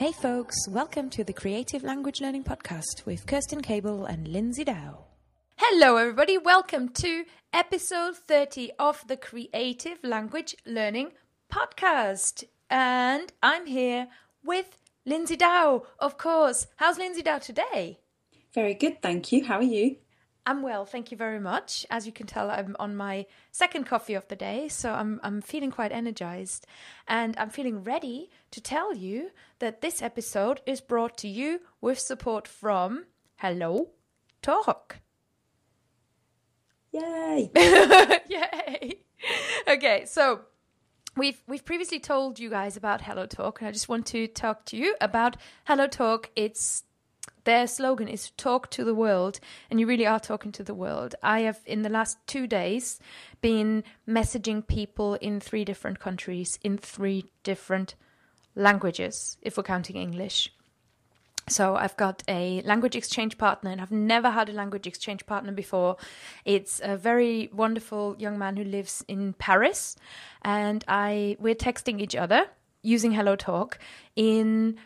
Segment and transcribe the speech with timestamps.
[0.00, 5.04] Hey folks, welcome to the Creative Language Learning Podcast with Kerstin Cable and Lindsay Dow.
[5.56, 6.38] Hello, everybody.
[6.38, 11.12] Welcome to episode 30 of the Creative Language Learning
[11.52, 12.44] Podcast.
[12.70, 14.08] And I'm here
[14.42, 16.66] with Lindsay Dow, of course.
[16.76, 17.98] How's Lindsay Dow today?
[18.54, 19.44] Very good, thank you.
[19.44, 19.96] How are you?
[20.50, 21.86] I'm well, thank you very much.
[21.90, 25.40] As you can tell, I'm on my second coffee of the day, so I'm I'm
[25.40, 26.66] feeling quite energized,
[27.06, 32.00] and I'm feeling ready to tell you that this episode is brought to you with
[32.00, 33.04] support from
[33.36, 33.90] Hello
[34.42, 34.98] Talk.
[36.90, 37.52] Yay!
[38.28, 38.98] Yay!
[39.68, 40.40] Okay, so
[41.16, 44.64] we've we've previously told you guys about Hello Talk, and I just want to talk
[44.64, 46.28] to you about Hello Talk.
[46.34, 46.82] It's
[47.44, 49.40] their slogan is talk to the world
[49.70, 52.98] and you really are talking to the world i have in the last two days
[53.40, 57.94] been messaging people in three different countries in three different
[58.54, 60.52] languages if we're counting english
[61.50, 65.50] so I've got a language exchange partner, and I've never had a language exchange partner
[65.50, 65.96] before.
[66.44, 69.96] It's a very wonderful young man who lives in Paris,
[70.42, 72.46] and I we're texting each other
[72.82, 73.78] using Hello Talk
[74.16, 74.78] in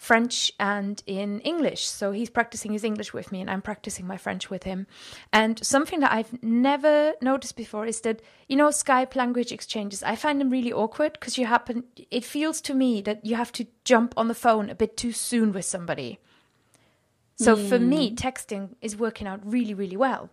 [0.00, 1.86] French and in English.
[1.86, 4.86] So he's practicing his English with me and I'm practicing my French with him.
[5.30, 10.16] And something that I've never noticed before is that, you know, Skype language exchanges, I
[10.16, 13.66] find them really awkward because you happen, it feels to me that you have to
[13.84, 16.18] jump on the phone a bit too soon with somebody.
[17.36, 17.68] So mm.
[17.68, 20.30] for me, texting is working out really, really well.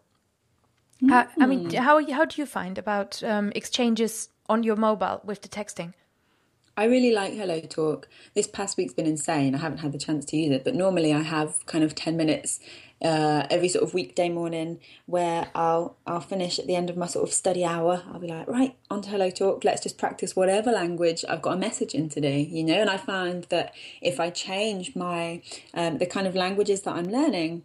[1.03, 1.11] Mm.
[1.11, 5.41] Uh, I mean, how, how do you find about um, exchanges on your mobile with
[5.41, 5.93] the texting?
[6.79, 8.07] I really like Hello Talk.
[8.35, 9.55] This past week's been insane.
[9.55, 12.15] I haven't had the chance to use it, but normally I have kind of 10
[12.15, 12.59] minutes
[13.01, 17.07] uh, every sort of weekday morning where I'll I'll finish at the end of my
[17.07, 18.03] sort of study hour.
[18.13, 19.63] I'll be like, right, on to Hello Talk.
[19.63, 22.79] Let's just practice whatever language I've got a message in today, you know.
[22.79, 25.41] And I find that if I change my
[25.73, 27.63] um, the kind of languages that I'm learning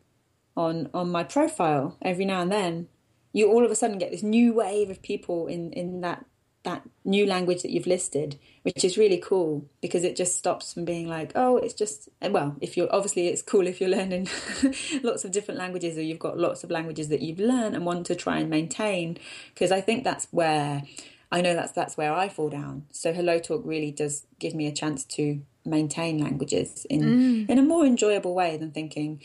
[0.57, 2.89] on on my profile every now and then,
[3.35, 6.25] you all of a sudden get this new wave of people in in that
[6.65, 10.85] that new language that you've listed, which is really cool because it just stops from
[10.85, 14.29] being like, oh, it's just well, if you're obviously it's cool if you're learning
[15.03, 18.07] lots of different languages or you've got lots of languages that you've learned and want
[18.07, 19.19] to try and maintain.
[19.55, 20.83] Because I think that's where
[21.33, 22.85] I know that's that's where I fall down.
[22.93, 27.51] So Hello Talk really does give me a chance to maintain languages in mm.
[27.51, 29.21] in a more enjoyable way than thinking,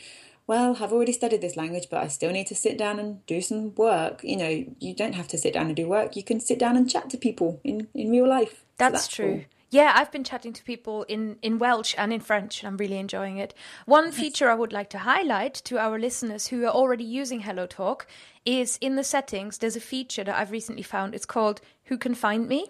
[0.48, 3.42] well, I've already studied this language, but I still need to sit down and do
[3.42, 4.24] some work.
[4.24, 6.16] You know, you don't have to sit down and do work.
[6.16, 8.64] You can sit down and chat to people in, in real life.
[8.78, 9.34] That's, so that's true.
[9.34, 9.44] Cool.
[9.70, 12.96] Yeah, I've been chatting to people in, in Welsh and in French, and I'm really
[12.96, 13.52] enjoying it.
[13.84, 17.66] One feature I would like to highlight to our listeners who are already using Hello
[17.66, 18.06] Talk
[18.46, 21.14] is in the settings, there's a feature that I've recently found.
[21.14, 22.68] It's called Who Can Find Me?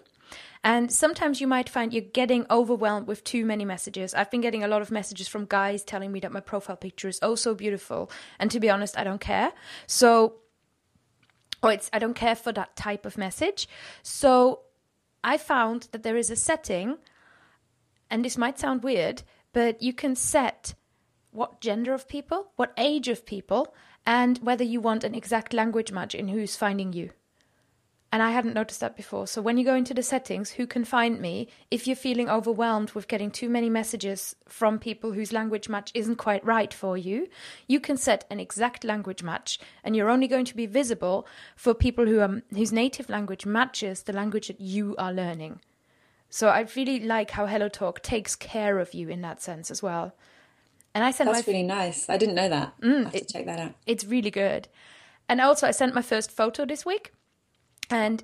[0.63, 4.13] And sometimes you might find you're getting overwhelmed with too many messages.
[4.13, 7.07] I've been getting a lot of messages from guys telling me that my profile picture
[7.07, 8.11] is oh so beautiful.
[8.39, 9.53] And to be honest, I don't care.
[9.87, 10.35] So,
[11.63, 13.69] or it's, I don't care for that type of message.
[14.03, 14.61] So,
[15.23, 16.97] I found that there is a setting,
[18.09, 20.75] and this might sound weird, but you can set
[21.31, 23.73] what gender of people, what age of people,
[24.05, 27.11] and whether you want an exact language match in who's finding you.
[28.11, 29.27] And I hadn't noticed that before.
[29.27, 31.47] So when you go into the settings, who can find me?
[31.69, 36.15] If you're feeling overwhelmed with getting too many messages from people whose language match isn't
[36.15, 37.27] quite right for you,
[37.67, 41.75] you can set an exact language match, and you're only going to be visible for
[41.75, 45.59] people who are whose native language matches the language that you are learning.
[46.31, 49.83] So I really like how Hello Talk takes care of you in that sense as
[49.83, 50.15] well.
[50.95, 51.53] And I sent that's my...
[51.53, 52.09] really nice.
[52.09, 52.73] I didn't know that.
[52.81, 53.75] Mm, I have it, to check that out.
[53.85, 54.67] It's really good.
[55.27, 57.11] And also, I sent my first photo this week
[57.89, 58.23] and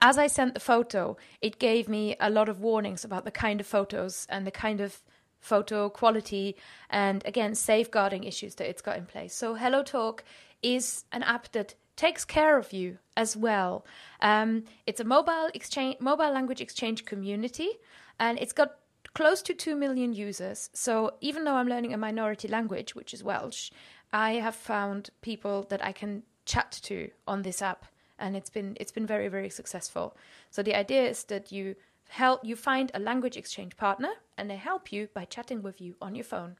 [0.00, 3.60] as I sent the photo, it gave me a lot of warnings about the kind
[3.60, 5.02] of photos and the kind of
[5.38, 6.56] photo quality
[6.90, 9.34] and again safeguarding issues that it's got in place.
[9.34, 10.24] So Hello Talk
[10.62, 13.86] is an app that takes care of you as well.
[14.20, 17.70] Um, it's a mobile exchange, mobile language exchange community,
[18.18, 18.76] and it's got
[19.14, 20.68] close to two million users.
[20.74, 23.70] So even though I'm learning a minority language, which is Welsh,
[24.12, 27.86] I have found people that I can chat to on this app
[28.18, 30.16] and it's been it's been very very successful.
[30.50, 31.76] So the idea is that you
[32.08, 35.94] help you find a language exchange partner and they help you by chatting with you
[36.00, 36.56] on your phone.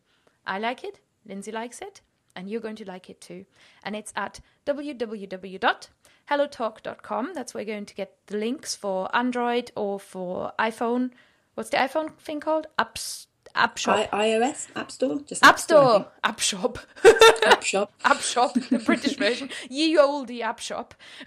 [0.47, 2.03] I like it, Lindsay likes it,
[2.35, 3.45] and you're going to like it too.
[3.83, 7.33] And it's at www.hellotalk.com.
[7.35, 11.13] That's where you're going to get the links for Android or for iPhone.
[11.55, 12.67] What's the iPhone thing called?
[12.79, 14.09] Apps App Shop.
[14.13, 15.21] I- iOS App Store.
[15.21, 16.07] Just App, App Store.
[16.23, 16.79] App Shop.
[17.47, 17.93] app Shop.
[18.05, 18.55] app Shop.
[18.55, 19.51] The British version.
[19.69, 20.95] Ye olde App Shop.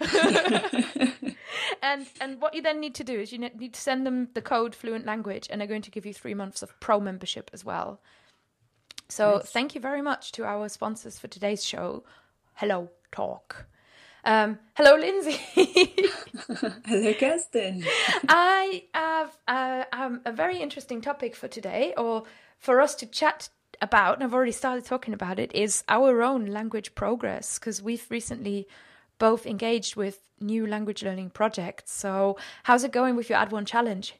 [1.82, 4.42] and and what you then need to do is you need to send them the
[4.42, 7.64] code Fluent Language, and they're going to give you three months of pro membership as
[7.64, 8.00] well.
[9.08, 9.50] So Nice.
[9.50, 12.04] thank you very much to our sponsors for today's show.
[12.54, 13.66] Hello Talk.
[14.24, 15.32] Um, hello, Lindsay.
[15.54, 17.86] Hello, Kerstin.
[18.28, 22.24] I have uh, um, a very interesting topic for today, or
[22.58, 23.48] for us to chat
[23.80, 28.06] about, and I've already started talking about it, is our own language progress, because we've
[28.10, 28.68] recently
[29.18, 31.92] both engaged with new language learning projects.
[31.92, 34.16] So, how's it going with your Add One challenge?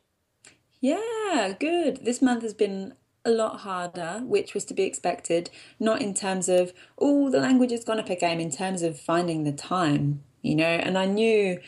[0.81, 2.07] Yeah, good.
[2.07, 2.95] This month has been
[3.25, 7.71] a lot harder, which was to be expected, not in terms of, oh, the language
[7.71, 10.65] has gone up a game, in terms of finding the time, you know.
[10.65, 11.61] And I knew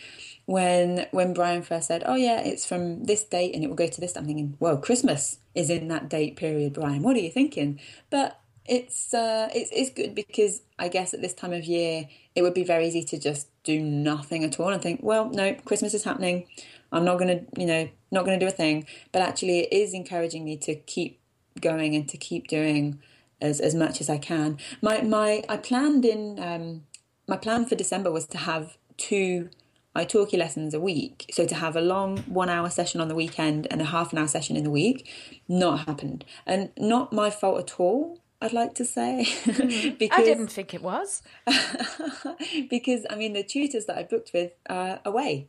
[0.47, 3.89] when when Brian first said, oh, yeah, it's from this date and it will go
[3.89, 7.03] to this, I'm thinking, well, Christmas is in that date period, Brian.
[7.03, 7.81] What are you thinking?
[8.11, 12.43] But it's uh, it's it's good because I guess at this time of year it
[12.43, 15.95] would be very easy to just do nothing at all and think, well, no, Christmas
[15.95, 16.47] is happening.
[16.93, 18.87] I'm not gonna, you know, not gonna do a thing.
[19.13, 21.19] But actually, it is encouraging me to keep
[21.61, 23.01] going and to keep doing
[23.41, 24.59] as as much as I can.
[24.81, 26.85] My my I planned in um,
[27.29, 29.51] my plan for December was to have two
[29.95, 31.31] italki lessons a week.
[31.33, 34.19] So to have a long one hour session on the weekend and a half an
[34.19, 35.11] hour session in the week,
[35.49, 38.19] not happened, and not my fault at all.
[38.41, 39.25] I'd like to say
[39.99, 41.23] because I didn't think it was.
[42.71, 45.47] because I mean the tutors that I booked with are away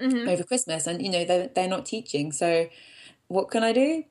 [0.00, 2.30] over Christmas, and you know they're they're not teaching.
[2.30, 2.68] So
[3.26, 4.04] what can I do?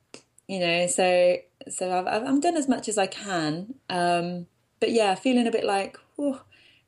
[0.47, 1.37] You know, so
[1.69, 3.75] so I've I've, done as much as I can.
[3.89, 4.47] Um,
[4.79, 6.39] but yeah, feeling a bit like whew,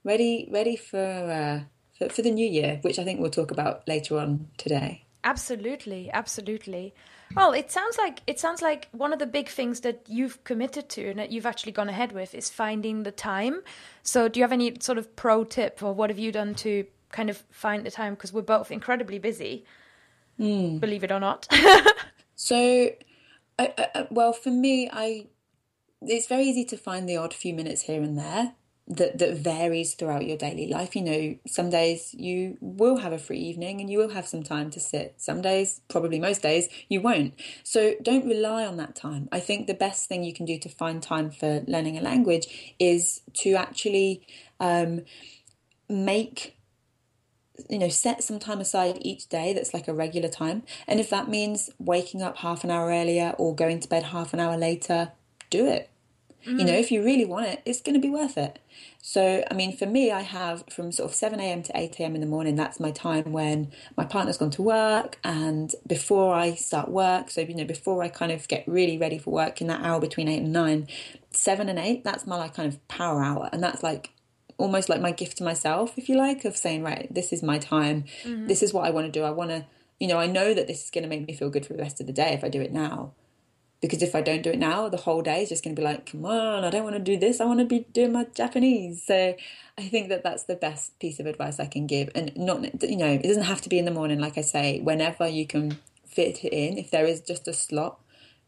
[0.03, 1.61] ready ready for, uh,
[1.97, 5.03] for for the new year, which I think we'll talk about later on today.
[5.23, 6.93] Absolutely, absolutely.
[7.35, 10.89] Well, it sounds like it sounds like one of the big things that you've committed
[10.89, 13.61] to and that you've actually gone ahead with is finding the time.
[14.01, 16.85] So, do you have any sort of pro tip, or what have you done to
[17.11, 18.13] kind of find the time?
[18.13, 19.65] Because we're both incredibly busy,
[20.37, 21.47] believe it or not.
[22.41, 22.89] So,
[23.59, 25.27] I, well, for me, I
[26.01, 28.53] it's very easy to find the odd few minutes here and there
[28.87, 30.95] that that varies throughout your daily life.
[30.95, 34.43] You know, some days you will have a free evening and you will have some
[34.43, 35.15] time to sit.
[35.17, 37.35] Some days, probably most days, you won't.
[37.63, 39.29] So don't rely on that time.
[39.31, 42.75] I think the best thing you can do to find time for learning a language
[42.79, 44.25] is to actually
[44.59, 45.01] um,
[45.87, 46.58] make
[47.69, 50.63] you know set some time aside each day that's like a regular time.
[50.87, 54.33] And if that means waking up half an hour earlier or going to bed half
[54.33, 55.11] an hour later
[55.49, 55.89] do it.
[56.45, 56.79] You know mm.
[56.79, 58.59] if you really want it it's going to be worth it.
[59.01, 62.27] So i mean for me i have from sort of 7am to 8am in the
[62.27, 67.29] morning that's my time when my partner's gone to work and before i start work
[67.29, 69.99] so you know before i kind of get really ready for work in that hour
[69.99, 70.87] between 8 and 9
[71.31, 73.49] 7 and 8 that's my like kind of power hour.
[73.51, 74.11] And that's like
[74.59, 77.57] almost like my gift to myself, if you like, of saying, right, this is my
[77.57, 78.03] time.
[78.23, 78.47] Mm-hmm.
[78.47, 79.23] This is what I want to do.
[79.23, 79.65] I want to,
[79.99, 81.81] you know, I know that this is going to make me feel good for the
[81.81, 83.13] rest of the day if I do it now.
[83.81, 85.85] Because if I don't do it now, the whole day is just going to be
[85.85, 87.39] like, come on, I don't want to do this.
[87.39, 89.01] I want to be doing my Japanese.
[89.05, 89.35] So
[89.77, 92.09] I think that that's the best piece of advice I can give.
[92.13, 94.81] And not, you know, it doesn't have to be in the morning, like I say,
[94.81, 96.77] whenever you can fit it in.
[96.77, 97.99] If there is just a slot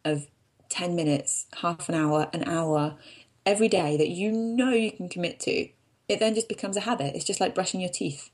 [0.04, 0.28] of
[0.68, 2.98] 10 minutes, half an hour, an hour
[3.46, 5.70] every day that you know you can commit to,
[6.12, 7.16] it then just becomes a habit.
[7.16, 8.30] It's just like brushing your teeth.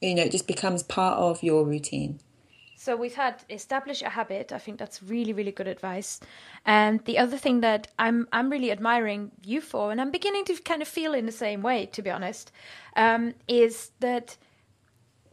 [0.00, 2.20] You know, it just becomes part of your routine.
[2.76, 4.52] So we've had establish a habit.
[4.52, 6.20] I think that's really, really good advice.
[6.64, 10.56] And the other thing that I'm I'm really admiring you for, and I'm beginning to
[10.62, 12.52] kind of feel in the same way, to be honest,
[12.94, 14.36] um, is that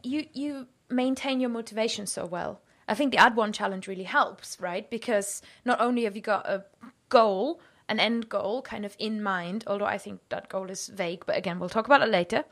[0.02, 2.62] you you maintain your motivation so well.
[2.88, 4.88] I think the Add One challenge really helps, right?
[4.90, 6.64] Because not only have you got a
[7.10, 11.24] goal, an end goal, kind of in mind, although I think that goal is vague,
[11.26, 12.44] but again, we'll talk about it later.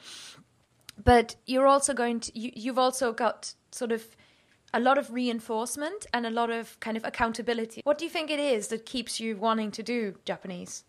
[1.02, 4.04] But you're also going to you, you've also got sort of
[4.74, 7.80] a lot of reinforcement and a lot of kind of accountability.
[7.84, 10.84] What do you think it is that keeps you wanting to do Japanese?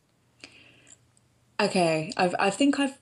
[1.60, 2.98] Okay, I've, I think I've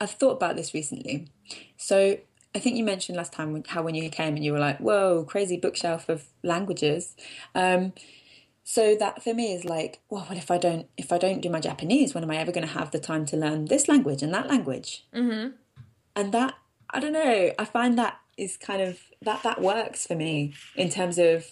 [0.00, 1.28] I've thought about this recently.
[1.76, 2.18] So
[2.54, 5.24] I think you mentioned last time how when you came and you were like, "Whoa,
[5.24, 7.16] crazy bookshelf of languages."
[7.54, 7.92] Um,
[8.70, 11.48] so that for me is like, well, what if I don't if I don't do
[11.48, 12.12] my Japanese?
[12.12, 14.46] When am I ever going to have the time to learn this language and that
[14.46, 15.06] language?
[15.14, 15.52] Mm-hmm.
[16.14, 16.52] And that
[16.90, 17.50] I don't know.
[17.58, 21.46] I find that is kind of that that works for me in terms of,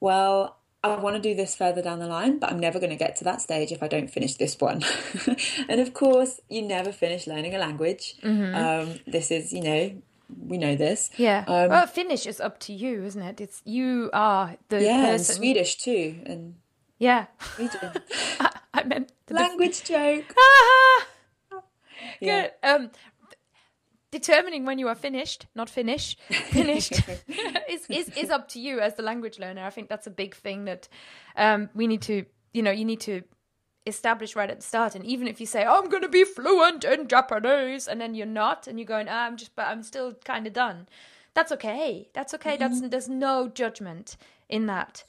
[0.00, 2.96] well, I want to do this further down the line, but I'm never going to
[2.96, 4.84] get to that stage if I don't finish this one.
[5.70, 8.16] and of course, you never finish learning a language.
[8.54, 10.02] Um, this is, you know,
[10.38, 11.10] we know this.
[11.16, 11.44] Yeah.
[11.46, 13.40] Um, well, Finnish is up to you, isn't it?
[13.40, 15.36] It's you are the yeah, person.
[15.36, 16.54] Swedish too, and
[16.98, 17.26] Yeah.
[17.58, 17.92] Norwegian.
[18.74, 20.34] I meant the language joke.
[21.52, 21.62] Ah!
[22.20, 22.42] Yeah.
[22.42, 22.50] Good.
[22.62, 22.90] Um,
[24.10, 26.92] determining when you are finished, not finished, finished,
[27.68, 29.64] is, is is up to you as the language learner.
[29.64, 30.88] I think that's a big thing that
[31.36, 33.22] um, we need to, you know, you need to
[33.86, 34.94] establish right at the start.
[34.94, 38.14] And even if you say, oh, "I'm going to be fluent in Japanese," and then
[38.14, 40.88] you're not, and you're going, ah, "I'm just," but I'm still kind of done.
[41.34, 42.08] That's okay.
[42.12, 42.56] That's okay.
[42.56, 42.80] Mm-hmm.
[42.80, 44.16] That's there's no judgment
[44.48, 45.04] in that.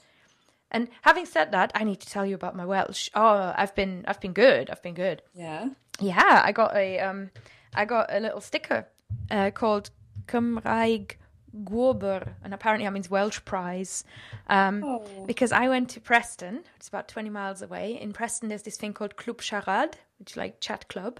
[0.71, 3.09] And having said that, I need to tell you about my Welsh.
[3.13, 4.69] Oh, I've been I've been good.
[4.69, 5.21] I've been good.
[5.33, 5.69] Yeah.
[5.99, 7.29] Yeah, I got a um
[7.73, 8.87] I got a little sticker
[9.31, 9.91] uh, called
[10.27, 11.15] Cymraeg
[11.63, 14.03] Gwobr, and apparently that means Welsh prize.
[14.47, 15.25] Um, oh.
[15.25, 17.99] Because I went to Preston, it's about 20 miles away.
[17.99, 21.19] In Preston, there's this thing called Club Siarad, which is like chat club.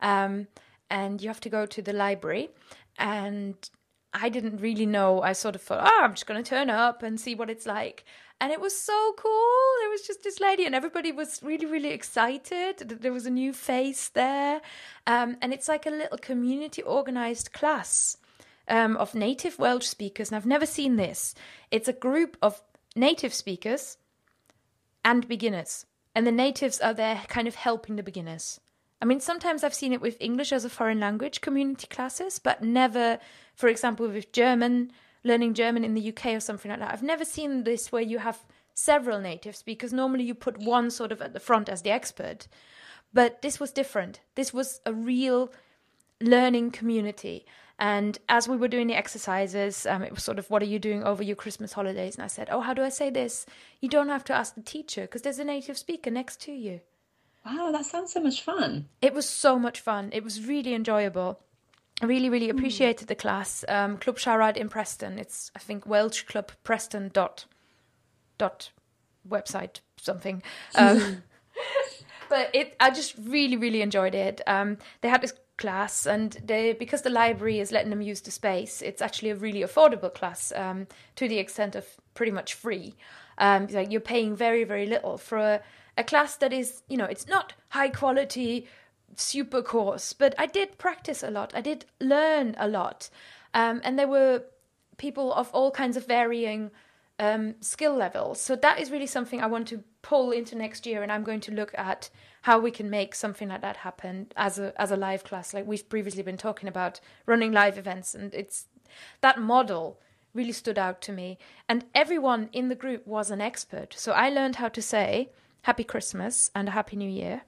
[0.00, 0.48] Um,
[0.90, 2.50] and you have to go to the library.
[2.98, 3.56] And
[4.12, 5.22] I didn't really know.
[5.22, 7.66] I sort of thought, oh, I'm just going to turn up and see what it's
[7.66, 8.04] like.
[8.40, 9.58] And it was so cool.
[9.80, 12.78] There was just this lady, and everybody was really, really excited.
[12.78, 14.62] There was a new face there.
[15.06, 18.16] Um, and it's like a little community organized class
[18.70, 20.30] um, of native Welsh speakers.
[20.30, 21.34] And I've never seen this.
[21.70, 22.62] It's a group of
[22.96, 23.98] native speakers
[25.04, 25.86] and beginners.
[26.14, 28.60] And the natives are there kind of helping the beginners.
[29.02, 32.62] I mean, sometimes I've seen it with English as a foreign language community classes, but
[32.62, 33.18] never,
[33.54, 34.92] for example, with German,
[35.24, 36.92] learning German in the UK or something like that.
[36.92, 41.12] I've never seen this where you have several natives because normally you put one sort
[41.12, 42.46] of at the front as the expert.
[43.12, 44.20] But this was different.
[44.34, 45.52] This was a real
[46.20, 47.46] learning community.
[47.80, 50.78] And as we were doing the exercises, um, it was sort of, what are you
[50.78, 52.14] doing over your Christmas holidays?
[52.14, 53.46] And I said, oh, how do I say this?
[53.80, 56.80] You don't have to ask the teacher because there's a native speaker next to you.
[57.46, 58.90] Wow, that sounds so much fun.
[59.00, 60.10] It was so much fun.
[60.12, 61.40] It was really enjoyable.
[62.02, 62.58] I really, really hmm.
[62.58, 63.08] appreciated mm.
[63.08, 63.64] the class.
[63.66, 65.18] Um, Clwb Siarad in Preston.
[65.18, 67.46] It's, I think, Welsh Club Preston dot,
[68.36, 68.72] dot
[69.26, 70.42] website something.
[70.74, 71.22] Um,
[72.30, 74.40] but it, I just really, really enjoyed it.
[74.46, 78.30] Um, they had this class, and they, because the library is letting them use the
[78.30, 81.84] space, it's actually a really affordable class um, to the extent of
[82.14, 82.94] pretty much free.
[83.36, 85.60] Um, like you're paying very, very little for a
[86.00, 88.66] a class that is, you know, it's not high quality,
[89.16, 91.52] super course, but I did practice a lot.
[91.54, 93.10] I did learn a lot.
[93.52, 94.44] Um, and there were
[94.96, 96.70] people of all kinds of varying
[97.18, 98.40] um, skill levels.
[98.40, 101.40] So that is really something I want to pull into next year, and I'm going
[101.40, 102.10] to look at
[102.42, 105.52] how we can make something like that happen as a as a live class.
[105.52, 108.66] Like we've previously been talking about running live events, and it's
[109.20, 110.00] that model
[110.34, 111.38] really stood out to me.
[111.68, 113.94] And everyone in the group was an expert.
[113.96, 115.30] So I learned how to say
[115.62, 117.42] Happy Christmas and a Happy New Year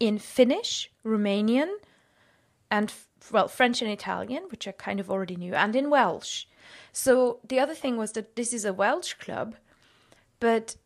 [0.00, 1.72] in Finnish, Romanian,
[2.70, 2.92] and
[3.30, 6.44] well, French and Italian, which I kind of already knew, and in Welsh.
[6.92, 9.56] So the other thing was that this is a Welsh club,
[10.40, 10.76] but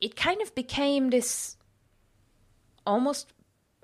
[0.00, 1.56] it kind of became this
[2.86, 3.32] almost,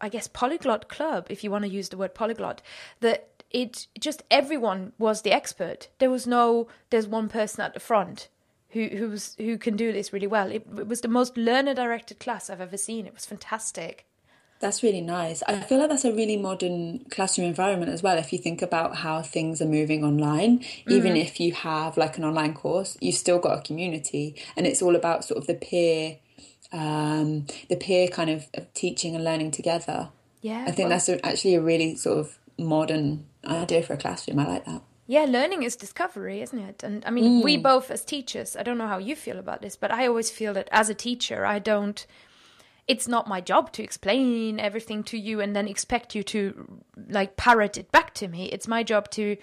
[0.01, 2.63] I guess, polyglot club, if you want to use the word polyglot,
[3.01, 5.89] that it just everyone was the expert.
[5.99, 8.29] There was no, there's one person at the front
[8.71, 10.51] who who's who can do this really well.
[10.51, 13.07] It, it was the most learner directed class I've ever seen.
[13.07, 14.07] It was fantastic.
[14.63, 15.43] That's really nice.
[15.49, 18.17] I feel like that's a really modern classroom environment as well.
[18.17, 20.93] If you think about how things are moving online, mm-hmm.
[20.93, 24.81] even if you have like an online course, you've still got a community, and it's
[24.81, 26.19] all about sort of the peer,
[26.71, 30.11] um, the peer kind of, of teaching and learning together.
[30.43, 33.97] Yeah, I think well, that's a, actually a really sort of modern idea for a
[33.97, 34.39] classroom.
[34.39, 34.81] I like that.
[35.09, 36.85] Yeah, learning is discovery, isn't it?
[36.85, 37.45] And I mean, mm.
[37.45, 40.31] we both as teachers, I don't know how you feel about this, but I always
[40.31, 42.07] feel that as a teacher, I don't
[42.93, 47.37] it's not my job to explain everything to you and then expect you to like
[47.37, 48.51] parrot it back to me.
[48.53, 49.39] It's my job to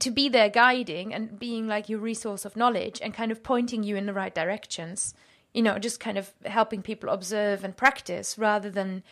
[0.00, 3.82] to be there guiding and being like your resource of knowledge and kind of pointing
[3.82, 5.14] you in the right directions.
[5.52, 9.02] You know, just kind of helping people observe and practice rather than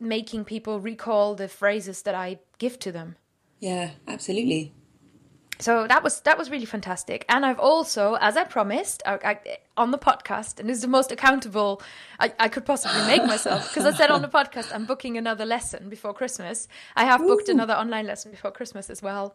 [0.00, 3.16] making people recall the phrases that I give to them.
[3.60, 4.72] Yeah, absolutely.
[5.58, 9.58] So that was that was really fantastic, and I've also, as I promised, I, I,
[9.76, 11.80] on the podcast, and this is the most accountable
[12.20, 15.46] I, I could possibly make myself because I said on the podcast I'm booking another
[15.46, 16.68] lesson before Christmas.
[16.94, 17.28] I have Ooh.
[17.28, 19.34] booked another online lesson before Christmas as well,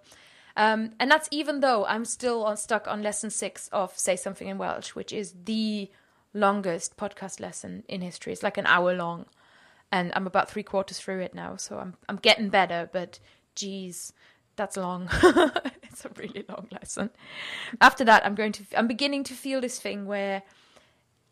[0.56, 4.48] um, and that's even though I'm still on, stuck on lesson six of Say Something
[4.48, 5.90] in Welsh, which is the
[6.36, 8.32] longest podcast lesson in history.
[8.32, 9.26] It's like an hour long,
[9.92, 13.18] and I'm about three quarters through it now, so I'm I'm getting better, but
[13.56, 14.14] geez,
[14.56, 15.10] that's long.
[15.94, 17.10] it's a really long lesson.
[17.80, 20.44] After that, I'm going to, I'm beginning to feel this thing where,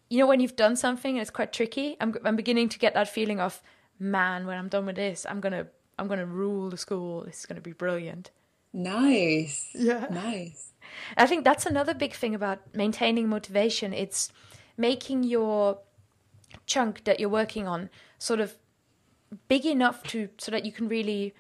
[0.10, 2.94] you know, when you've done something and it's quite tricky, I'm, I'm beginning to get
[2.94, 3.62] that feeling of,
[4.00, 7.24] man, when I'm done with this, I'm gonna, I'm gonna rule the school.
[7.26, 8.32] This is gonna be brilliant.
[8.74, 9.70] Nice.
[9.74, 10.08] Yeah.
[10.10, 10.74] Nice.
[11.18, 13.94] I think that's another big thing about maintaining motivation.
[13.94, 14.32] It's
[14.78, 15.80] making your
[16.66, 18.56] chunk that you're working on sort of
[19.48, 21.34] big enough to so that you can really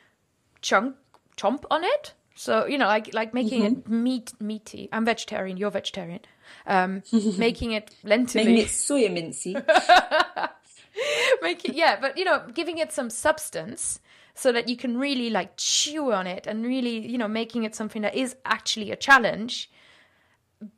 [0.62, 0.96] chunk
[1.38, 2.14] chomp on it.
[2.40, 4.88] So you know, like like making it meat meaty.
[4.94, 5.58] I'm vegetarian.
[5.58, 6.22] You're vegetarian.
[6.66, 7.04] Um,
[7.38, 8.46] making it lentily.
[8.46, 9.54] Making it soy mincy.
[11.42, 14.00] Make it, yeah, but you know, giving it some substance
[14.36, 17.76] so that you can really like chew on it and really, you know, making it
[17.76, 19.70] something that is actually a challenge,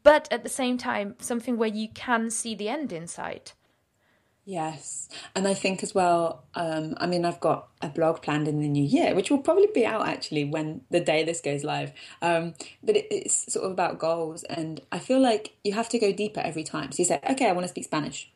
[0.02, 3.54] but at the same time, something where you can see the end in sight.
[4.46, 5.08] Yes.
[5.36, 8.68] And I think as well, um, I mean, I've got a blog planned in the
[8.68, 11.94] new year, which will probably be out actually when the day this goes live.
[12.22, 14.44] Um, but it, it's sort of about goals.
[14.46, 16.92] And I feel like you have to go deeper every time.
[16.92, 18.32] So you say, okay, I want to speak Spanish.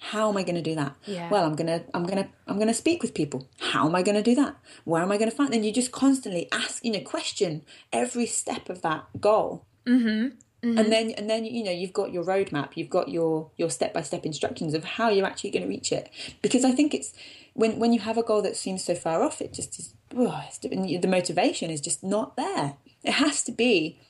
[0.00, 0.94] How am I going to do that?
[1.06, 1.28] Yeah.
[1.28, 3.48] Well, I'm going to, I'm going to, I'm going to speak with people.
[3.58, 4.56] How am I going to do that?
[4.84, 5.52] Where am I going to find?
[5.52, 7.62] Then you just constantly ask, you know, question
[7.92, 9.66] every step of that goal.
[9.86, 10.36] Mm-hmm.
[10.62, 10.78] Mm-hmm.
[10.78, 13.94] And then, and then you know, you've got your roadmap, you've got your your step
[13.94, 16.10] by step instructions of how you're actually going to reach it.
[16.42, 17.12] Because I think it's
[17.54, 19.94] when when you have a goal that seems so far off, it just is.
[20.16, 22.76] Oh, the motivation is just not there.
[23.04, 24.00] It has to be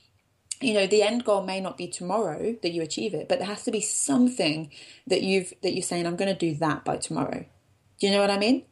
[0.61, 3.47] you know the end goal may not be tomorrow that you achieve it but there
[3.47, 4.71] has to be something
[5.07, 7.45] that you've that you're saying i'm going to do that by tomorrow
[8.01, 8.65] do you know what i mean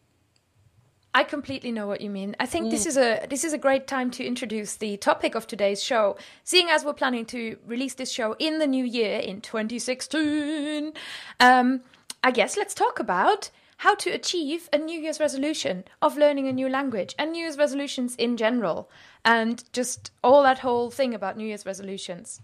[1.16, 2.36] I completely know what you mean.
[2.38, 2.70] I think mm.
[2.70, 6.18] this is a this is a great time to introduce the topic of today's show.
[6.44, 10.92] Seeing as we're planning to release this show in the new year in 2016,
[11.40, 11.80] um,
[12.22, 16.52] I guess let's talk about how to achieve a New Year's resolution of learning a
[16.52, 18.90] new language and New Year's resolutions in general,
[19.24, 22.42] and just all that whole thing about New Year's resolutions.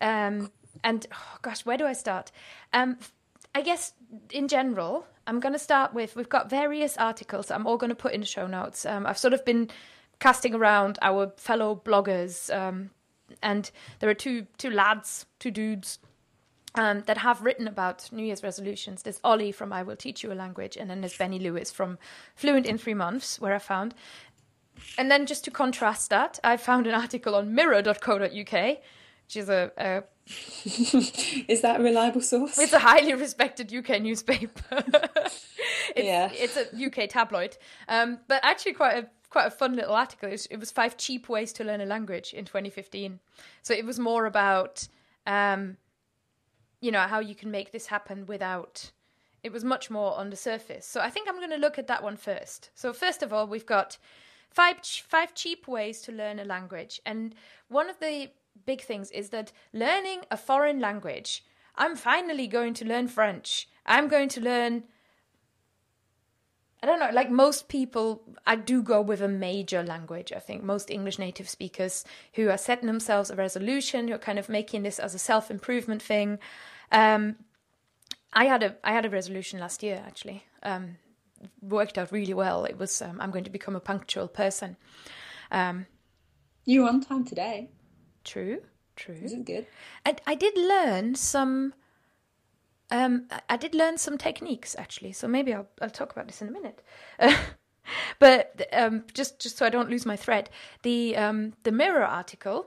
[0.00, 0.50] Um,
[0.82, 2.32] and oh gosh, where do I start?
[2.72, 2.96] Um,
[3.54, 3.92] I guess
[4.30, 7.94] in general, I'm going to start with we've got various articles I'm all going to
[7.94, 8.84] put in show notes.
[8.84, 9.70] Um, I've sort of been
[10.18, 12.90] casting around our fellow bloggers, um,
[13.40, 13.70] and
[14.00, 16.00] there are two two lads, two dudes.
[16.76, 19.02] Um, that have written about New Year's resolutions.
[19.02, 21.98] There's Olly from I Will Teach You a Language, and then there's Benny Lewis from
[22.36, 23.92] Fluent in Three Months, where I found.
[24.96, 28.78] And then just to contrast that, I found an article on mirror.co.uk,
[29.36, 30.02] is a, a
[31.48, 32.56] Is that a reliable source?
[32.58, 34.62] It's a highly respected UK newspaper.
[34.70, 35.46] it's,
[35.96, 37.56] yeah, it's a UK tabloid,
[37.88, 40.28] um, but actually quite a quite a fun little article.
[40.28, 43.20] It was, it was, five cheap ways to learn a language in 2015.
[43.62, 44.88] So it was more about,
[45.26, 45.76] um,
[46.80, 48.90] you know, how you can make this happen without.
[49.42, 50.84] It was much more on the surface.
[50.84, 52.70] So I think I'm going to look at that one first.
[52.74, 53.98] So first of all, we've got
[54.50, 57.34] five five cheap ways to learn a language, and
[57.68, 58.30] one of the
[58.66, 61.44] big things is that learning a foreign language,
[61.76, 63.68] I'm finally going to learn French.
[63.86, 64.84] I'm going to learn.
[66.82, 70.32] I don't know, like most people, I do go with a major language.
[70.32, 74.38] I think most English native speakers who are setting themselves a resolution, who are kind
[74.38, 76.38] of making this as a self improvement thing.
[76.90, 77.36] Um,
[78.32, 80.44] I had a I had a resolution last year actually.
[80.62, 80.96] Um,
[81.62, 82.64] worked out really well.
[82.64, 84.76] It was um, I'm going to become a punctual person.
[85.50, 85.86] Um,
[86.64, 87.70] you on time today.
[88.24, 88.60] True,
[88.96, 89.18] true.
[89.20, 89.66] This is good.
[90.04, 91.74] And I did learn some.
[92.92, 96.48] Um, I did learn some techniques actually, so maybe I'll I'll talk about this in
[96.48, 96.82] a minute.
[98.18, 100.50] but um, just just so I don't lose my thread,
[100.82, 102.66] the um, the Mirror article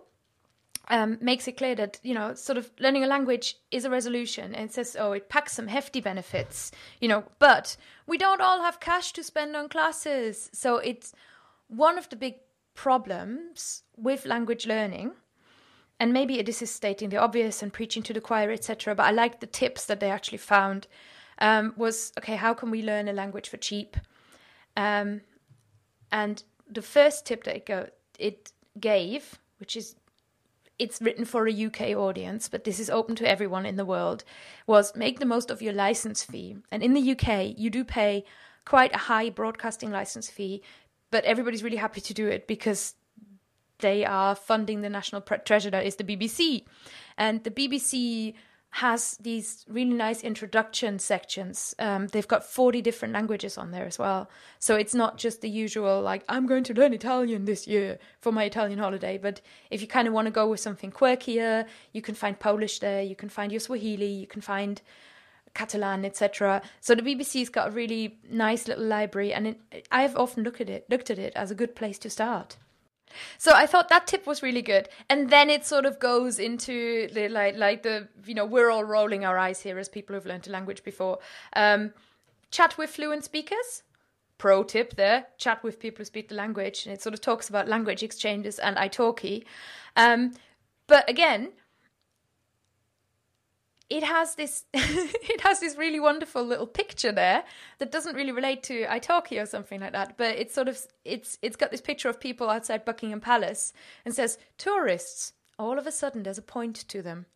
[0.89, 4.53] um, makes it clear that you know, sort of learning a language is a resolution,
[4.55, 8.61] and it says, oh, it packs some hefty benefits, you know, but we don't all
[8.61, 11.13] have cash to spend on classes, so it's
[11.67, 12.35] one of the big
[12.75, 15.11] problems with language learning
[16.03, 18.93] and maybe this is stating the obvious and preaching to the choir, etc.
[18.93, 20.85] But I like the tips that they actually found.
[21.39, 22.35] Um, was okay.
[22.35, 23.95] How can we learn a language for cheap?
[24.75, 25.21] Um,
[26.11, 27.87] and the first tip that it, go,
[28.19, 29.95] it gave, which is
[30.77, 34.25] it's written for a UK audience, but this is open to everyone in the world,
[34.67, 36.57] was make the most of your license fee.
[36.69, 38.25] And in the UK, you do pay
[38.65, 40.63] quite a high broadcasting license fee,
[41.11, 42.95] but everybody's really happy to do it because
[43.83, 46.63] they are funding the national treasure that is the BBC.
[47.17, 48.33] And the BBC
[48.71, 51.75] has these really nice introduction sections.
[51.77, 54.31] Um, they've got 40 different languages on there as well.
[54.57, 58.31] So it's not just the usual, like, I'm going to learn Italian this year for
[58.31, 59.19] my Italian holiday.
[59.19, 62.79] But if you kind of want to go with something quirkier, you can find Polish
[62.79, 64.81] there, you can find your Swahili, you can find
[65.53, 66.63] Catalan, etc.
[66.81, 70.69] So the BBC's got a really nice little library, and it, I've often looked at
[70.69, 72.57] it, looked at it as a good place to start.
[73.37, 77.07] So I thought that tip was really good, and then it sort of goes into
[77.13, 80.25] the like like the you know we're all rolling our eyes here as people who've
[80.25, 81.19] learned a language before.
[81.55, 81.93] Um,
[82.51, 83.83] chat with fluent speakers.
[84.37, 87.49] Pro tip there: chat with people who speak the language, and it sort of talks
[87.49, 89.45] about language exchanges and italki.
[89.95, 90.33] Um,
[90.87, 91.53] but again,
[93.89, 97.43] it has this it has this really wonderful little picture there
[97.79, 101.37] that doesn't really relate to italki or something like that but it's sort of it's
[101.41, 103.73] it's got this picture of people outside buckingham palace
[104.05, 105.33] and says tourists.
[105.59, 107.27] All of a sudden there's a point to them.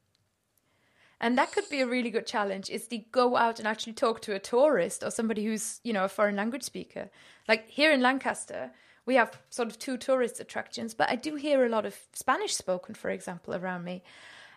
[1.19, 4.21] And that could be a really good challenge is to go out and actually talk
[4.21, 7.09] to a tourist or somebody who's you know a foreign language speaker.
[7.47, 8.71] Like here in lancaster
[9.05, 12.53] we have sort of two tourist attractions but i do hear a lot of spanish
[12.53, 14.03] spoken for example around me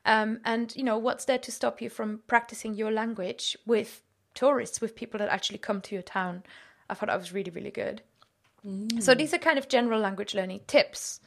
[0.04, 4.02] um, and you know, what's there to stop you from practicing your language with
[4.34, 6.42] tourists, with people that actually come to your town?
[6.88, 8.02] I thought that was really, really good.
[8.66, 9.02] Mm.
[9.02, 11.20] So these are kind of general language learning tips.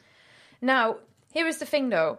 [0.60, 0.96] Now,
[1.32, 2.18] here is the thing though.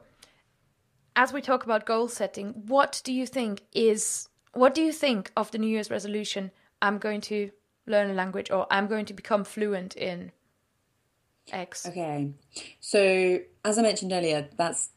[1.16, 5.32] As we talk about goal setting, what do you think is what do you think
[5.38, 6.52] of the New Year's resolution?
[6.82, 7.52] I'm going to
[7.88, 10.32] learn a language or I'm going to become fluent in
[11.52, 11.86] X.
[11.88, 12.32] Okay.
[12.80, 14.90] So, as I mentioned earlier, that's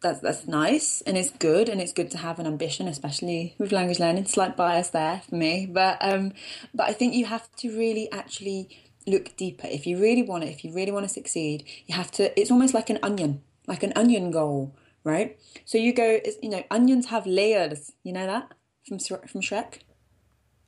[0.00, 3.72] that's that's nice and it's good and it's good to have an ambition, especially with
[3.72, 4.26] language learning.
[4.26, 6.32] Slight bias there for me, but um,
[6.74, 8.68] but I think you have to really actually
[9.06, 9.66] look deeper.
[9.66, 12.38] If you really want it, if you really want to succeed, you have to.
[12.38, 15.38] It's almost like an onion, like an onion goal, right?
[15.64, 17.92] So you go, you know, onions have layers.
[18.02, 18.52] You know that
[18.86, 19.80] from from Shrek.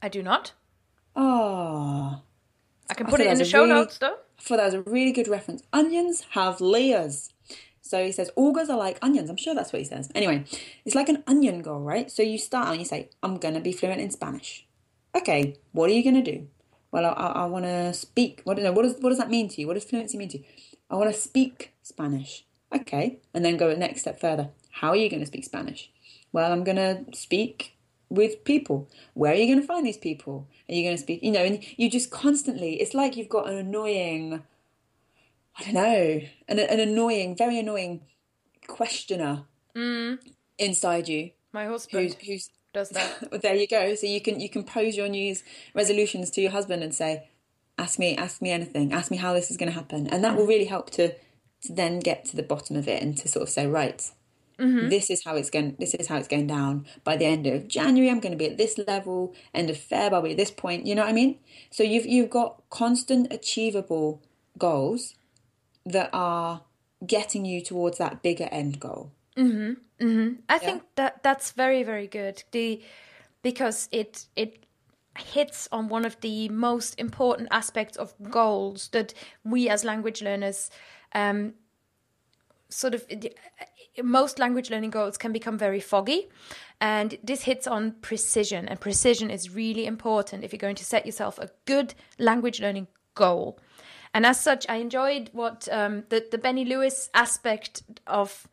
[0.03, 0.53] I do not.
[1.15, 2.23] Oh.
[2.89, 4.17] I can put I it in the show really, notes though.
[4.39, 5.63] I thought that was a really good reference.
[5.73, 7.33] Onions have layers.
[7.91, 9.29] So he says, ogres are like onions.
[9.29, 10.13] I'm sure that's what he says.
[10.15, 10.45] Anyway,
[10.85, 12.09] it's like an onion goal, right?
[12.09, 14.65] So you start and you say, I'm going to be fluent in Spanish.
[15.13, 16.47] Okay, what are you going to do?
[16.93, 18.43] Well, I, I, I want to speak.
[18.45, 19.67] What, know, what, does, what does that mean to you?
[19.67, 20.45] What does fluency mean to you?
[20.89, 22.45] I want to speak Spanish.
[22.73, 24.51] Okay, and then go the next step further.
[24.71, 25.91] How are you going to speak Spanish?
[26.31, 27.77] Well, I'm going to speak
[28.09, 28.89] with people.
[29.15, 30.47] Where are you going to find these people?
[30.69, 31.25] Are you going to speak?
[31.25, 34.45] You know, and you just constantly, it's like you've got an annoying
[35.59, 38.03] I don't know, an, an annoying, very annoying
[38.67, 39.45] questioner
[39.77, 40.19] mm.
[40.59, 41.31] inside you.
[41.53, 43.31] My husband who's, who's does that.
[43.43, 43.95] there you go.
[43.95, 45.43] So you can you can pose your New Year's
[45.75, 47.29] resolutions to your husband and say,
[47.79, 48.93] "Ask me, ask me anything.
[48.93, 51.15] Ask me how this is going to happen," and that will really help to
[51.63, 54.09] to then get to the bottom of it and to sort of say, "Right,
[54.59, 54.89] mm-hmm.
[54.89, 55.77] this is how it's going.
[55.79, 56.87] This is how it's going down.
[57.03, 59.35] By the end of January, I'm going to be at this level.
[59.53, 60.87] End of Feb, I'll be at this point.
[60.87, 61.39] You know what I mean?
[61.71, 64.23] So you've you've got constant, achievable
[64.57, 65.15] goals
[65.87, 66.63] that are
[67.07, 69.13] getting you towards that bigger end goal.
[69.37, 70.05] Mm-hmm.
[70.05, 70.41] Mm-hmm.
[70.49, 70.59] I yeah.
[70.59, 72.43] think that that's very very good.
[72.53, 72.83] The
[73.43, 74.67] because it it
[75.19, 79.13] hits on one of the most important aspects of goals that
[79.45, 80.71] we as language learners
[81.15, 81.55] um,
[82.69, 83.05] sort of
[84.03, 86.29] most language learning goals can become very foggy
[86.81, 91.05] and this hits on precision and precision is really important if you're going to set
[91.05, 93.59] yourself a good language learning goal
[94.13, 98.49] and as such, I enjoyed what um, the the Benny Lewis aspect of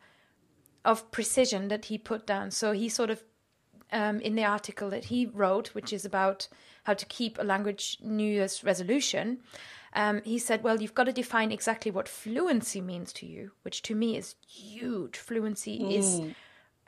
[0.84, 2.50] of precision that he put down.
[2.50, 3.24] So he sort of
[3.92, 6.48] um, in the article that he wrote, which is about
[6.84, 9.38] how to keep a language New Year's resolution.
[9.94, 13.82] Um, he said, "Well, you've got to define exactly what fluency means to you, which
[13.82, 15.16] to me is huge.
[15.16, 15.98] Fluency mm.
[15.98, 16.20] is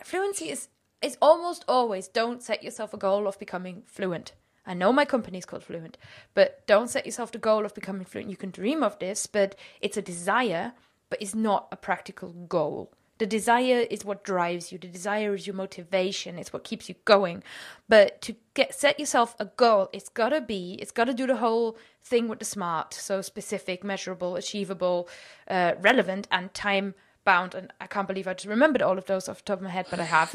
[0.05, 0.69] fluency is
[1.03, 4.33] is almost always don't set yourself a goal of becoming fluent.
[4.67, 5.97] I know my company is called Fluent,
[6.35, 8.31] but don't set yourself the goal of becoming fluent.
[8.31, 10.73] You can dream of this, but it's a desire,
[11.09, 12.93] but it's not a practical goal.
[13.21, 14.79] The desire is what drives you.
[14.79, 16.39] The desire is your motivation.
[16.39, 17.43] It's what keeps you going.
[17.87, 20.79] But to get set yourself a goal, it's gotta be.
[20.81, 22.95] It's gotta do the whole thing with the smart.
[22.95, 25.07] So specific, measurable, achievable,
[25.49, 26.95] uh, relevant, and time
[27.27, 27.55] bound.
[27.55, 29.71] And I can't believe I just remembered all of those off the top of my
[29.71, 30.35] head, but I have.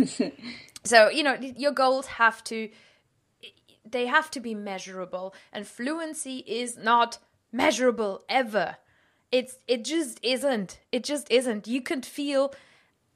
[0.83, 2.69] so you know, your goals have to
[3.89, 7.19] they have to be measurable and fluency is not
[7.51, 8.77] measurable ever.
[9.31, 10.79] It's it just isn't.
[10.91, 11.67] It just isn't.
[11.67, 12.53] You could feel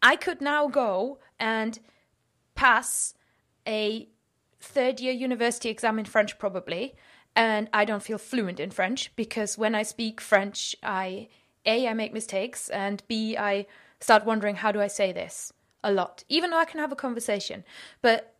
[0.02, 1.80] i could now go and
[2.56, 3.14] pass
[3.68, 4.08] a
[4.62, 6.96] third year university exam in french probably
[7.36, 11.28] and i don't feel fluent in french because when i speak french i
[11.66, 13.66] a i make mistakes and b i
[14.00, 15.54] start wondering how do i say this?
[15.84, 16.24] A lot.
[16.30, 17.64] Even though i can have a conversation.
[18.02, 18.36] But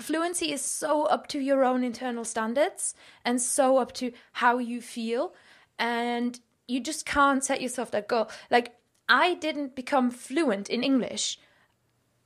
[0.00, 4.80] fluency is so up to your own internal standards and so up to how you
[4.80, 5.34] feel.
[5.78, 8.30] And you just can't set yourself that goal.
[8.50, 8.74] Like
[9.08, 11.38] i didn't become fluent in english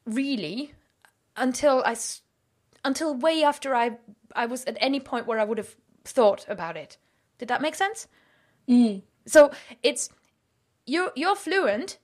[0.05, 0.73] really
[1.37, 1.97] until i
[2.85, 3.99] until way after i
[4.35, 6.99] i was at any point where i would have thought about it.
[7.39, 8.07] Did that make sense?
[8.69, 9.03] Mm.
[9.27, 9.51] so
[9.83, 10.09] it's
[10.87, 11.99] you're you're fluent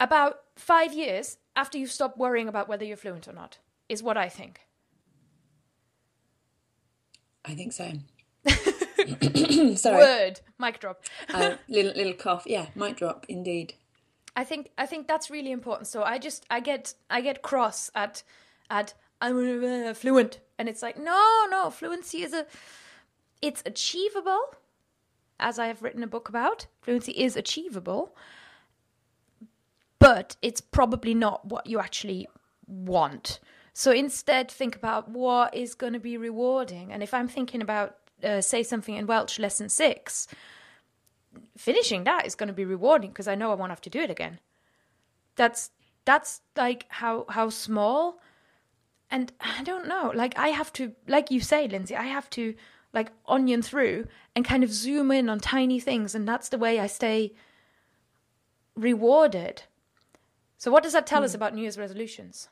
[0.00, 4.16] about 5 years after you stop worrying about whether you're fluent or not is what
[4.16, 4.60] i think
[7.44, 7.92] I think so.
[9.76, 9.96] Sorry.
[9.96, 10.40] Word.
[10.58, 11.02] Mic drop.
[11.32, 12.44] uh, little little cough.
[12.46, 13.26] Yeah, mic drop.
[13.28, 13.74] Indeed.
[14.36, 15.86] I think I think that's really important.
[15.86, 18.22] So I just I get I get cross at
[18.70, 22.46] at I'm fluent, and it's like no, no, fluency is a
[23.40, 24.40] it's achievable,
[25.38, 26.66] as I have written a book about.
[26.82, 28.16] Fluency is achievable,
[29.98, 32.26] but it's probably not what you actually
[32.66, 33.40] want.
[33.74, 36.92] So instead, think about what is going to be rewarding.
[36.92, 40.28] And if I'm thinking about, uh, say, something in Welsh lesson six,
[41.58, 44.00] finishing that is going to be rewarding because I know I won't have to do
[44.00, 44.38] it again.
[45.34, 45.72] That's
[46.04, 48.20] that's like how how small,
[49.10, 50.12] and I don't know.
[50.14, 52.54] Like I have to, like you say, Lindsay, I have to
[52.92, 54.06] like onion through
[54.36, 57.32] and kind of zoom in on tiny things, and that's the way I stay
[58.76, 59.64] rewarded.
[60.58, 61.24] So, what does that tell mm.
[61.24, 61.36] us hmm.
[61.36, 62.48] about New Year's resolutions?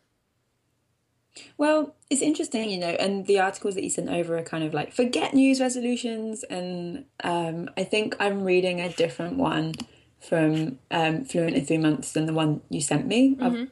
[1.57, 4.75] Well, it's interesting, you know, and the articles that you sent over are kind of
[4.75, 9.75] like forget New Year's resolutions, and um, I think I'm reading a different one
[10.21, 13.35] from um, Fluent in Three Months than the one you sent me.
[13.35, 13.65] Mm-hmm.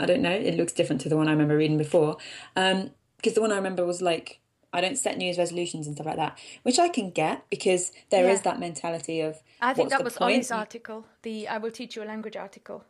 [0.00, 2.18] I don't know, it looks different to the one I remember reading before,
[2.54, 4.40] because um, the one I remember was like
[4.72, 7.90] I don't set New Year's resolutions and stuff like that, which I can get because
[8.10, 8.32] there yeah.
[8.32, 9.42] is that mentality of.
[9.60, 12.84] I think that was Olly's article, the "I will teach you a language" article.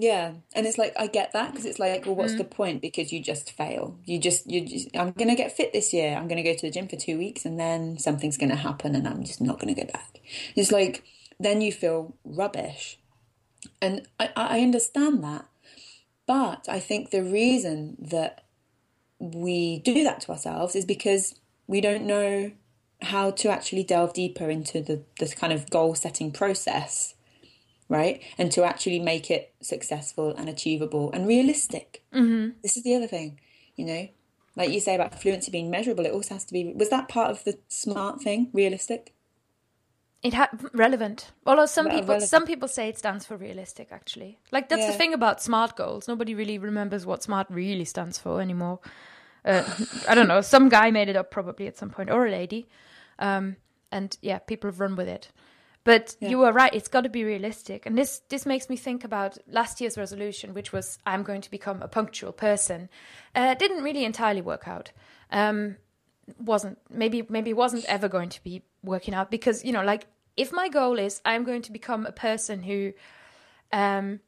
[0.00, 2.38] Yeah, and it's like I get that because it's like, well, what's mm.
[2.38, 2.80] the point?
[2.80, 3.98] Because you just fail.
[4.04, 4.96] You just you just.
[4.96, 6.14] I'm gonna get fit this year.
[6.14, 9.08] I'm gonna go to the gym for two weeks, and then something's gonna happen, and
[9.08, 10.20] I'm just not gonna go back.
[10.54, 11.02] It's like
[11.40, 13.00] then you feel rubbish,
[13.82, 15.46] and I, I understand that,
[16.28, 18.44] but I think the reason that
[19.18, 21.34] we do that to ourselves is because
[21.66, 22.52] we don't know
[23.02, 27.16] how to actually delve deeper into the this kind of goal setting process
[27.88, 32.50] right and to actually make it successful and achievable and realistic mm-hmm.
[32.62, 33.38] this is the other thing
[33.76, 34.08] you know
[34.56, 37.30] like you say about fluency being measurable it also has to be was that part
[37.30, 39.14] of the smart thing realistic
[40.22, 41.30] it had relevant.
[41.46, 42.28] Although some people relevant.
[42.28, 43.88] some people say it stands for realistic.
[43.92, 44.90] Actually, like that's yeah.
[44.90, 46.08] the thing about smart goals.
[46.08, 48.80] Nobody really remembers what smart really stands for anymore.
[49.44, 49.62] Uh,
[50.08, 50.40] I don't know.
[50.40, 52.68] Some guy made it up probably at some point, or a lady.
[53.20, 53.56] Um,
[53.92, 55.28] and yeah, people have run with it.
[55.84, 56.28] But yeah.
[56.28, 57.86] you were right; it's got to be realistic.
[57.86, 61.50] And this this makes me think about last year's resolution, which was I'm going to
[61.50, 62.88] become a punctual person.
[63.34, 64.92] Uh, didn't really entirely work out.
[65.30, 65.76] Um,
[66.38, 70.52] wasn't maybe maybe wasn't ever going to be working out because you know like if
[70.52, 72.92] my goal is I'm going to become a person who
[73.72, 74.20] um,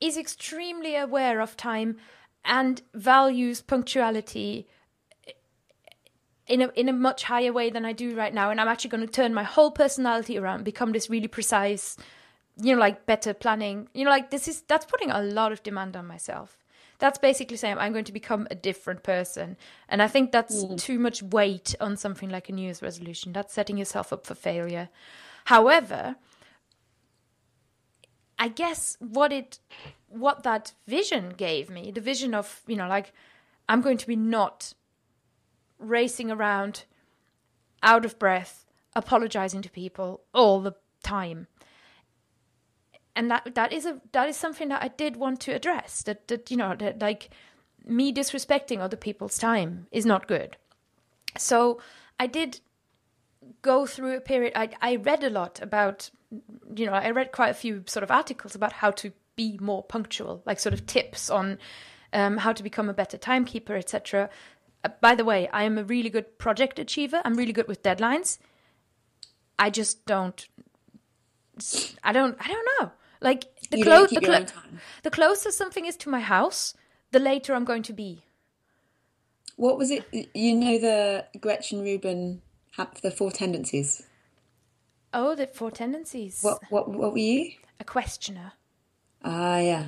[0.00, 1.96] is extremely aware of time
[2.44, 4.68] and values punctuality
[6.48, 8.90] in a in a much higher way than I do right now and I'm actually
[8.90, 11.96] going to turn my whole personality around become this really precise
[12.60, 15.62] you know like better planning you know like this is that's putting a lot of
[15.62, 16.58] demand on myself
[16.98, 19.56] that's basically saying I'm going to become a different person.
[19.88, 20.78] And I think that's mm.
[20.78, 23.32] too much weight on something like a New Year's resolution.
[23.32, 24.88] That's setting yourself up for failure.
[25.44, 26.16] However,
[28.38, 29.60] I guess what it
[30.08, 33.12] what that vision gave me, the vision of, you know, like
[33.68, 34.72] I'm going to be not
[35.78, 36.84] racing around
[37.82, 41.46] out of breath, apologizing to people all the time
[43.18, 46.04] and that that is a that is something that I did want to address.
[46.04, 47.30] That that you know that like
[47.84, 50.56] me disrespecting other people's time is not good.
[51.36, 51.80] So
[52.20, 52.60] I did
[53.60, 54.52] go through a period.
[54.54, 56.10] I I read a lot about
[56.76, 59.82] you know I read quite a few sort of articles about how to be more
[59.82, 61.58] punctual, like sort of tips on
[62.12, 64.30] um, how to become a better timekeeper, etc.
[64.84, 67.20] Uh, by the way, I am a really good project achiever.
[67.24, 68.38] I'm really good with deadlines.
[69.58, 70.46] I just don't.
[72.04, 72.36] I don't.
[72.40, 72.92] I don't know.
[73.20, 74.44] Like the, clo- the, clo-
[75.02, 76.74] the closer something is to my house,
[77.10, 78.22] the later I'm going to be.
[79.56, 80.04] What was it?
[80.34, 82.42] You know the Gretchen Rubin,
[83.02, 84.04] the four tendencies.
[85.12, 86.42] Oh, the four tendencies.
[86.42, 87.52] What what what were you?
[87.80, 88.52] A questioner.
[89.24, 89.86] Ah, yeah.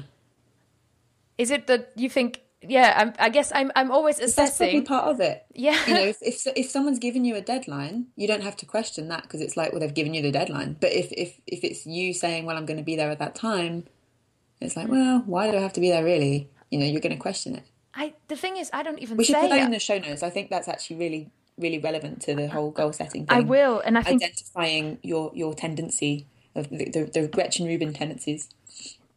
[1.38, 4.78] Is it that you think yeah, I'm, i guess I'm I'm always assessing.
[4.78, 5.46] That's part of it.
[5.54, 8.66] Yeah, you know, if, if if someone's given you a deadline, you don't have to
[8.66, 10.76] question that because it's like, well, they've given you the deadline.
[10.78, 13.34] But if if if it's you saying, well, I'm going to be there at that
[13.34, 13.86] time,
[14.60, 16.50] it's like, well, why do I have to be there really?
[16.70, 17.64] You know, you're going to question it.
[17.94, 19.16] I the thing is, I don't even.
[19.16, 20.22] We should put that in the show notes.
[20.22, 23.26] I think that's actually really really relevant to the whole goal setting.
[23.26, 23.38] Thing.
[23.38, 27.92] I will, and I think identifying your your tendency of the, the, the Gretchen Rubin
[27.92, 28.50] tendencies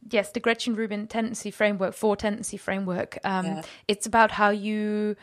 [0.10, 3.18] yes, the Gretchen Rubin tendency framework, four tendency framework.
[3.24, 3.62] Um, yeah.
[3.88, 5.16] It's about how you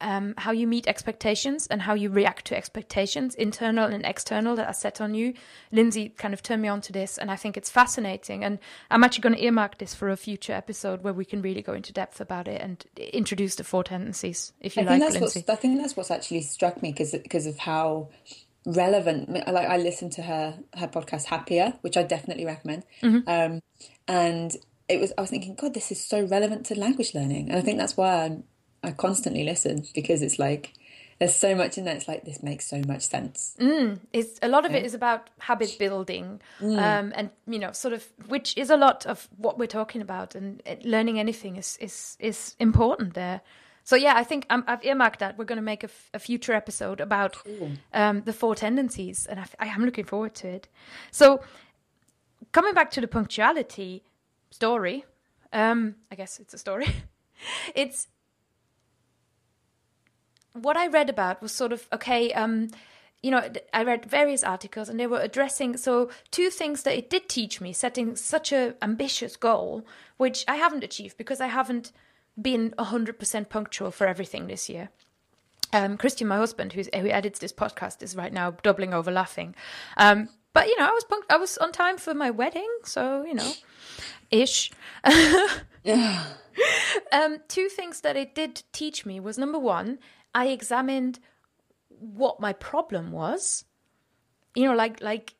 [0.00, 4.66] um, how you meet expectations and how you react to expectations, internal and external, that
[4.66, 5.34] are set on you.
[5.72, 8.44] Lindsay kind of turned me on to this, and I think it's fascinating.
[8.44, 8.58] And
[8.90, 11.74] I'm actually going to earmark this for a future episode where we can really go
[11.74, 15.44] into depth about it and introduce the four tendencies, if you I like, Lindsay.
[15.48, 18.08] I think that's what's actually struck me because because of how
[18.64, 19.28] relevant.
[19.30, 22.84] Like I listened to her her podcast Happier, which I definitely recommend.
[23.02, 23.28] Mm-hmm.
[23.28, 23.60] Um,
[24.10, 24.56] and
[24.88, 27.62] it was I was thinking, God, this is so relevant to language learning, and I
[27.62, 28.44] think that's why I'm
[28.82, 30.72] I constantly listen because it's like
[31.20, 31.94] there's so much in there.
[31.94, 33.54] It's like this makes so much sense.
[34.12, 38.04] It's a lot of it is about habit building, um, and you know, sort of,
[38.26, 40.34] which is a lot of what we're talking about.
[40.34, 43.42] And learning anything is is is important there.
[43.84, 46.18] So yeah, I think i I've earmarked that we're going to make a, f- a
[46.18, 47.36] future episode about
[47.92, 50.68] um, the four tendencies, and I, I am looking forward to it.
[51.10, 51.40] So
[52.52, 54.02] coming back to the punctuality
[54.50, 55.04] story,
[55.52, 56.88] um, I guess it's a story.
[57.74, 58.08] it's
[60.52, 62.32] what I read about was sort of okay.
[62.32, 62.68] Um,
[63.22, 67.10] you know, I read various articles, and they were addressing so two things that it
[67.10, 69.84] did teach me: setting such a ambitious goal,
[70.16, 71.92] which I haven't achieved because I haven't
[72.40, 74.90] been hundred percent punctual for everything this year.
[75.72, 79.54] Um, Christian, my husband, who edits this podcast, is right now doubling over laughing.
[79.96, 83.34] Um, but you know, I was I was on time for my wedding, so you
[83.34, 83.52] know,
[84.30, 84.70] ish.
[87.12, 89.98] um, two things that it did teach me was number one,
[90.34, 91.20] I examined
[91.88, 93.64] what my problem was.
[94.54, 95.34] You know, like like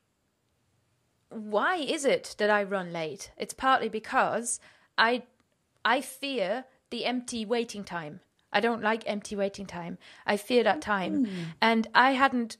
[1.29, 3.31] why is it that I run late?
[3.37, 4.59] It's partly because
[4.97, 5.23] I
[5.83, 8.19] I fear the empty waiting time.
[8.53, 9.97] I don't like empty waiting time.
[10.25, 11.25] I fear that time.
[11.61, 12.57] And I hadn't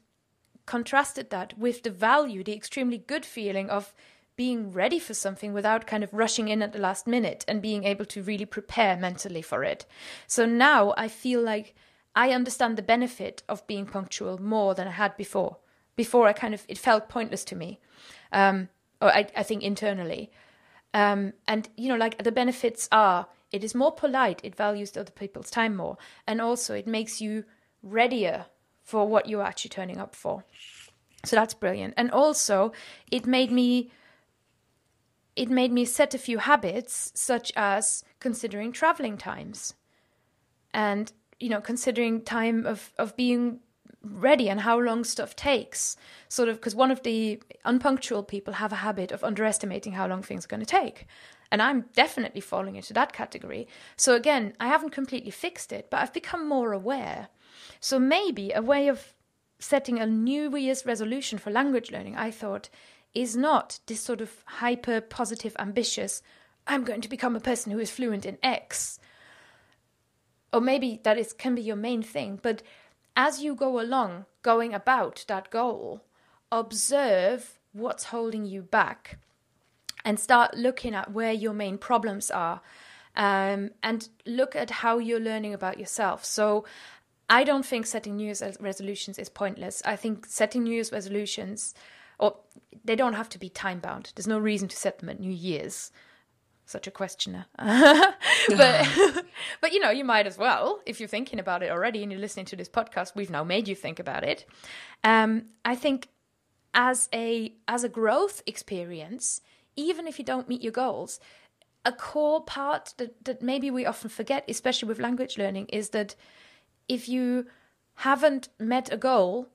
[0.66, 3.94] contrasted that with the value, the extremely good feeling of
[4.36, 7.84] being ready for something without kind of rushing in at the last minute and being
[7.84, 9.84] able to really prepare mentally for it.
[10.26, 11.74] So now I feel like
[12.14, 15.58] I understand the benefit of being punctual more than I had before.
[15.96, 17.78] Before I kind of it felt pointless to me,
[18.32, 18.68] um,
[19.00, 20.30] or I, I think internally.
[20.94, 25.10] Um, and you know, like the benefits are it is more polite, it values other
[25.10, 27.44] people's time more, and also it makes you
[27.82, 28.46] readier
[28.92, 30.44] for what you're actually turning up for.
[31.24, 31.94] So that's brilliant.
[31.96, 32.72] And also
[33.10, 33.90] it made me
[35.34, 39.72] it made me set a few habits such as considering traveling times
[40.74, 43.60] and you know considering time of of being
[44.02, 45.96] ready and how long stuff takes
[46.28, 50.22] sort of because one of the unpunctual people have a habit of underestimating how long
[50.22, 51.06] things are going to take
[51.52, 56.00] and i'm definitely falling into that category so again i haven't completely fixed it but
[56.00, 57.28] i've become more aware
[57.82, 59.14] so maybe a way of
[59.58, 62.70] setting a new year's resolution for language learning i thought
[63.12, 66.22] is not this sort of hyper positive ambitious
[66.66, 68.98] i'm going to become a person who is fluent in x.
[70.54, 72.62] Or maybe that is can be your main thing but
[73.16, 76.02] as you go along going about that goal
[76.50, 79.18] observe what's holding you back
[80.04, 82.60] and start looking at where your main problems are
[83.16, 86.24] um, and look at how you're learning about yourself.
[86.24, 86.64] So
[87.38, 91.74] i don't think setting new year's resolutions is pointless i think setting new year's resolutions
[92.18, 92.36] or
[92.84, 95.36] they don't have to be time bound there's no reason to set them at new
[95.48, 95.90] year's
[96.72, 97.46] such a questioner.
[97.58, 98.88] but
[99.60, 102.20] but you know, you might as well if you're thinking about it already and you're
[102.20, 103.14] listening to this podcast.
[103.14, 104.46] We've now made you think about it.
[105.04, 106.08] Um, I think
[106.74, 109.40] as a as a growth experience,
[109.76, 111.20] even if you don't meet your goals,
[111.84, 116.16] a core part that that maybe we often forget, especially with language learning, is that
[116.92, 117.46] if you
[117.94, 119.48] haven't met a goal,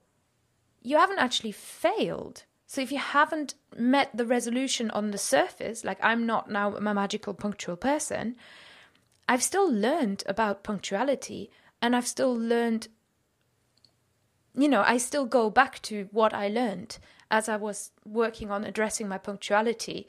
[0.82, 2.46] you haven't actually failed.
[2.66, 6.82] So if you haven't met the resolution on the surface, like I'm not now a
[6.82, 8.36] magical punctual person,
[9.30, 12.88] I've still learned about punctuality and I've still learned,
[14.56, 16.98] you know, I still go back to what I learned
[17.30, 20.08] as I was working on addressing my punctuality.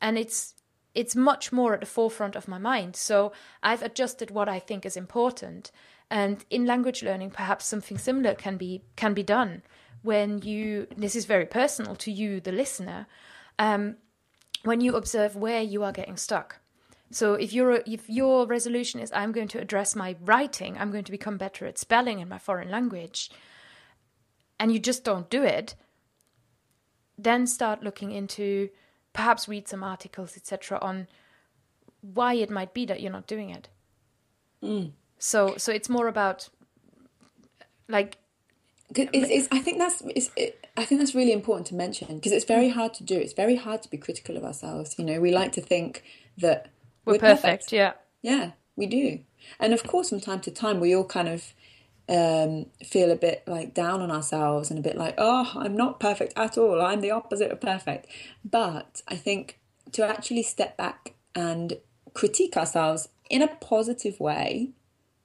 [0.00, 0.54] And it's
[0.94, 2.96] it's much more at the forefront of my mind.
[2.96, 5.70] So I've adjusted what I think is important.
[6.10, 9.62] And in language learning, perhaps something similar can be can be done
[10.02, 13.06] when you this is very personal to you the listener
[13.58, 13.96] um,
[14.64, 16.60] when you observe where you are getting stuck.
[17.12, 21.04] So if your if your resolution is i'm going to address my writing i'm going
[21.04, 23.30] to become better at spelling in my foreign language
[24.60, 25.74] and you just don't do it
[27.18, 28.68] then start looking into
[29.12, 31.08] perhaps read some articles etc on
[32.00, 33.68] why it might be that you're not doing it
[35.20, 36.48] so so it's more about
[37.88, 38.18] like
[38.96, 42.32] It's, it's, I think that's it's, it, I think that's really important to mention because
[42.32, 43.16] it's very hard to do.
[43.16, 44.96] It's very hard to be critical of ourselves.
[44.98, 46.02] You know, we like to think
[46.38, 46.70] that
[47.04, 47.72] we're, perfect.
[47.72, 47.92] yeah
[48.22, 49.20] Yeah, we do.
[49.58, 51.54] And of course, from time to time, we all kind of
[52.08, 56.00] um, feel a bit like down on ourselves and a bit like, oh, I'm not
[56.00, 56.80] perfect at all.
[56.80, 58.06] I'm the opposite of perfect.
[58.44, 59.60] But I think
[59.92, 61.74] to actually step back and
[62.14, 64.70] critique ourselves in a positive way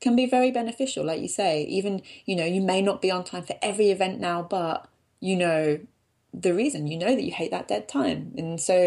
[0.06, 1.04] can be very beneficial.
[1.04, 1.94] Like you say, even,
[2.26, 4.88] you know, you may not be on time for every event now, but
[5.20, 5.80] you know
[6.46, 8.34] the reason, you know that you hate that dead time.
[8.38, 8.78] And so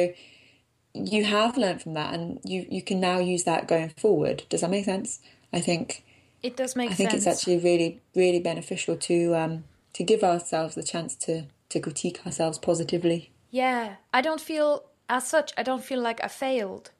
[0.94, 4.44] you have learned from that and you, you can now use that going forward.
[4.50, 5.20] Does that make sense?
[5.52, 6.04] I think
[6.42, 7.26] It does make I think sense.
[7.26, 9.64] it's actually really, really beneficial to um,
[9.94, 11.34] to give ourselves the chance to
[11.72, 13.20] to critique ourselves positively.
[13.50, 15.52] yeah, I don't feel as such.
[15.60, 16.90] I don't feel like I failed.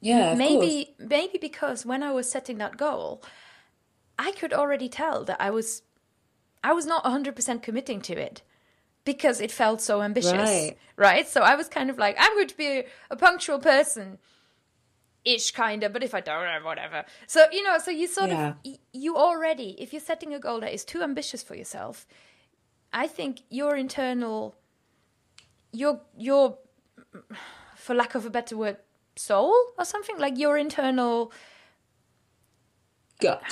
[0.00, 0.48] Yeah, of course.
[0.48, 3.20] maybe maybe because when I was setting that goal,
[4.18, 5.82] I could already tell that I was
[6.64, 8.42] I was not 100% committing to it
[9.04, 10.32] because it felt so ambitious.
[10.34, 10.76] Right.
[10.96, 11.28] Right?
[11.28, 14.18] So I was kind of like I'm going to be a punctual person
[15.24, 17.04] ish kind of but if I don't uh, whatever.
[17.26, 18.54] So you know so you sort Yeah.
[18.64, 22.06] of you already if you're setting a goal that is too ambitious for yourself,
[22.92, 24.56] I think your internal
[25.72, 26.58] your your
[27.76, 28.78] for lack of a better word
[29.16, 31.32] soul or something like your internal
[33.20, 33.42] gut.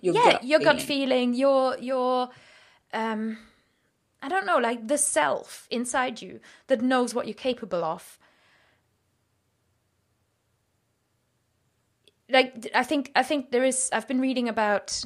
[0.00, 1.32] Your yeah gut your gut feeling.
[1.32, 2.30] feeling your your
[2.94, 3.36] um
[4.22, 8.18] i don't know like the self inside you that knows what you're capable of.
[12.30, 15.04] Like i think i think there is i've been reading about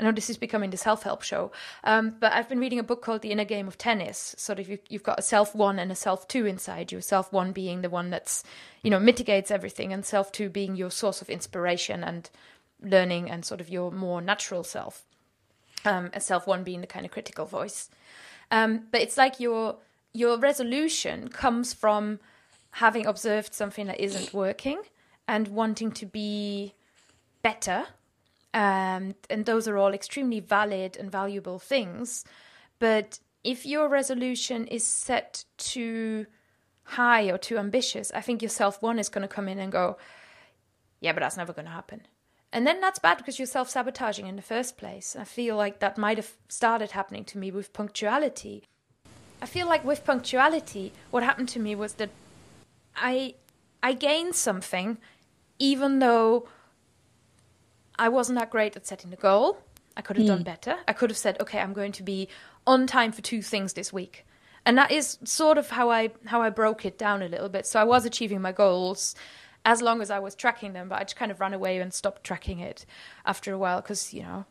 [0.00, 1.52] i know this is becoming the self-help show
[1.84, 4.34] um, but i've been reading a book called the inner game of tennis.
[4.36, 7.32] Sort of you, you've got a self one and a self two inside you self
[7.32, 8.42] one being the one that's
[8.82, 12.30] you know mitigates everything and self two being your source of inspiration and
[12.82, 15.04] learning and sort of your more natural self
[15.84, 17.88] um, a self one being the kind of critical voice.
[18.50, 19.76] Um, but it's like your
[20.12, 22.18] your resolution comes from
[22.72, 24.82] having observed something that isn't working
[25.28, 26.74] and wanting to be
[27.42, 27.86] better.
[28.52, 32.24] Um, and those are all extremely valid and valuable things.
[32.78, 36.26] But if your resolution is set too
[36.84, 39.72] high or too ambitious i think your self one is going to come in and
[39.72, 39.96] go
[41.00, 42.02] yeah, but that's never going to happen.
[42.56, 45.14] And then that's bad because you're self sabotaging in the first place.
[45.14, 48.62] I feel like that might have started happening to me with punctuality.
[49.42, 52.08] I feel like with punctuality, what happened to me was that
[52.96, 53.34] I
[53.82, 54.96] I gained something,
[55.58, 56.48] even though
[57.98, 59.58] I wasn't that great at setting the goal.
[59.94, 60.44] I could have done hmm.
[60.44, 60.78] better.
[60.88, 62.26] I could have said, okay, I'm going to be
[62.66, 64.24] on time for two things this week.
[64.64, 67.66] And that is sort of how I how I broke it down a little bit.
[67.66, 69.14] So I was achieving my goals
[69.66, 71.92] as long as I was tracking them, but I just kind of ran away and
[71.92, 72.86] stopped tracking it
[73.26, 74.46] after a while because, you know,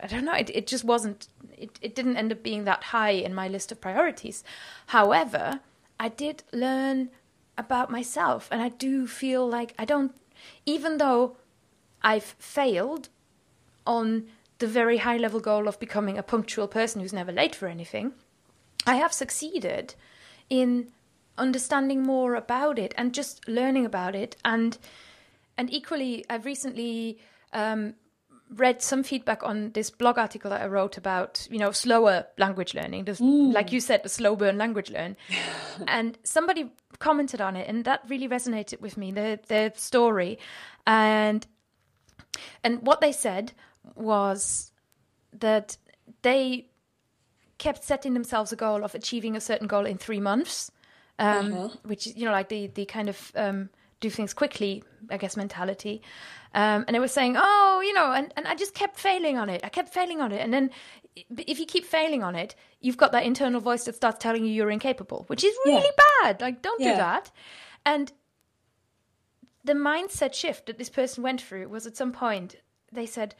[0.00, 1.26] I don't know, it, it just wasn't,
[1.58, 4.44] it, it didn't end up being that high in my list of priorities.
[4.86, 5.60] However,
[5.98, 7.10] I did learn
[7.58, 10.14] about myself and I do feel like I don't,
[10.64, 11.36] even though
[12.00, 13.08] I've failed
[13.84, 14.28] on
[14.58, 18.12] the very high level goal of becoming a punctual person who's never late for anything,
[18.86, 19.96] I have succeeded
[20.48, 20.92] in
[21.38, 24.36] understanding more about it and just learning about it.
[24.44, 24.78] And
[25.58, 27.18] and equally I've recently
[27.52, 27.94] um,
[28.54, 32.74] read some feedback on this blog article that I wrote about you know slower language
[32.74, 33.04] learning.
[33.04, 35.16] The, like you said the slow burn language learn.
[35.88, 40.38] And somebody commented on it and that really resonated with me their their story.
[40.86, 41.46] And
[42.62, 43.52] and what they said
[43.94, 44.72] was
[45.32, 45.76] that
[46.22, 46.66] they
[47.58, 50.70] kept setting themselves a goal of achieving a certain goal in three months,
[51.18, 55.16] um, which is you know like the the kind of um, do things quickly, I
[55.16, 56.02] guess mentality.
[56.54, 59.50] Um, and they were saying, oh, you know, and, and I just kept failing on
[59.50, 59.60] it.
[59.62, 60.70] I kept failing on it, and then
[61.14, 64.52] if you keep failing on it, you've got that internal voice that starts telling you
[64.52, 66.04] you're incapable, which is really Yeah.
[66.22, 66.40] bad.
[66.40, 67.30] Like, don't do that.
[67.84, 68.12] And
[69.64, 72.56] the mindset shift that this person went through was at some point
[72.92, 73.34] they said,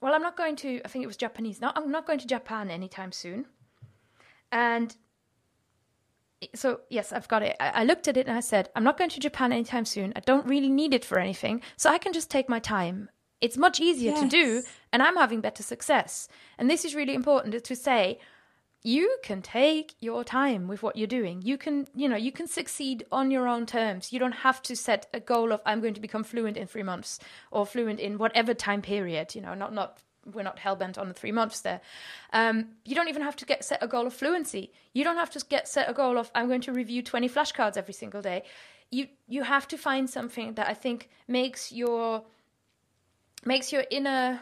[0.00, 0.80] "Well, I'm not going to.
[0.84, 1.60] I think it was Japanese.
[1.60, 3.46] No, I'm not going to Japan anytime soon."
[4.52, 4.96] And
[6.54, 7.56] so, yes, I've got it.
[7.60, 10.12] I, I looked at it and I said, "I'm not going to Japan anytime soon.
[10.16, 13.10] I don't really need it for anything, so I can just take my time.
[13.40, 14.62] It's much easier to do,
[14.92, 16.28] and I'm having better success."
[16.58, 18.18] And this is really important to say
[18.82, 22.46] you can take your time with what you're doing you can you know you can
[22.46, 25.94] succeed on your own terms you don't have to set a goal of i'm going
[25.94, 27.18] to become fluent in three months
[27.50, 29.98] or fluent in whatever time period you know not not
[30.34, 31.80] we're not hell-bent on the three months there
[32.32, 35.30] um, you don't even have to get set a goal of fluency you don't have
[35.30, 38.42] to get set a goal of i'm going to review 20 flashcards every single day
[38.90, 42.22] you you have to find something that i think makes your
[43.44, 44.40] makes your inner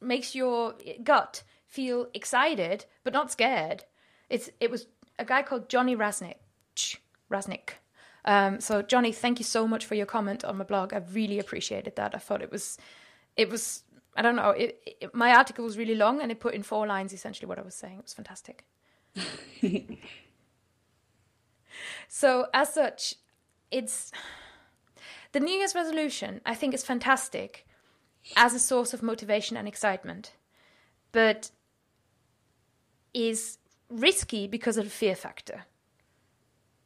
[0.00, 3.84] makes your gut feel excited but not scared.
[4.28, 4.86] It's it was
[5.18, 6.36] a guy called Johnny Rasnick.
[7.30, 7.70] Rasnick.
[8.24, 10.92] Um, so Johnny, thank you so much for your comment on my blog.
[10.92, 12.14] I really appreciated that.
[12.14, 12.78] I thought it was
[13.36, 13.84] it was
[14.20, 14.50] I don't know.
[14.50, 17.58] It, it, my article was really long and it put in four lines essentially what
[17.58, 17.96] I was saying.
[17.96, 18.66] It was fantastic.
[22.06, 23.14] so as such,
[23.70, 24.12] it's
[25.32, 26.42] the New Year's resolution.
[26.44, 27.66] I think is fantastic
[28.36, 30.32] as a source of motivation and excitement,
[31.12, 31.50] but
[33.14, 33.56] is
[33.88, 35.62] risky because of the fear factor.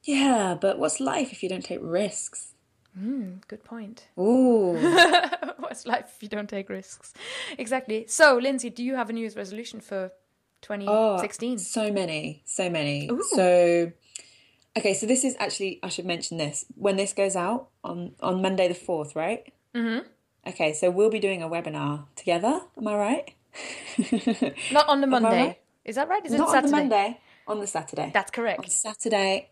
[0.04, 2.52] Yeah, but what's life if you don't take risks?
[2.96, 4.06] Hmm, Good point.
[4.16, 4.76] Ooh,
[5.86, 7.12] Life if you don't take risks?
[7.58, 8.06] Exactly.
[8.08, 10.12] So, Lindsay, do you have a New Year's resolution for
[10.62, 11.58] 2016?
[11.58, 13.08] So many, so many.
[13.10, 13.22] Ooh.
[13.34, 13.92] So,
[14.76, 18.42] okay, so this is actually I should mention this when this goes out on on
[18.42, 19.52] Monday the fourth, right?
[19.74, 20.06] Mm-hmm.
[20.46, 22.60] Okay, so we'll be doing a webinar together.
[22.76, 23.34] Am I right?
[24.72, 25.28] Not on the Monday.
[25.46, 25.58] right?
[25.84, 26.24] Is that right?
[26.24, 26.66] Is Not it Saturday?
[26.66, 28.10] on the Monday, on the Saturday.
[28.12, 28.70] That's on correct.
[28.70, 29.50] Saturday,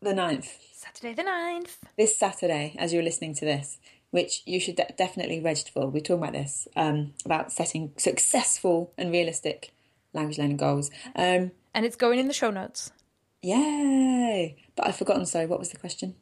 [0.00, 0.48] the 9th.
[0.74, 1.76] Saturday the 9th.
[1.96, 3.78] This Saturday, as you're listening to this,
[4.12, 5.88] which you should de- definitely register for.
[5.88, 9.72] We're talking about this um, about setting successful and realistic
[10.14, 10.90] language learning goals.
[11.16, 12.92] Um, And it's going in the show notes.
[13.42, 14.56] yay!
[14.76, 15.26] But I've forgotten.
[15.26, 16.14] Sorry, what was the question?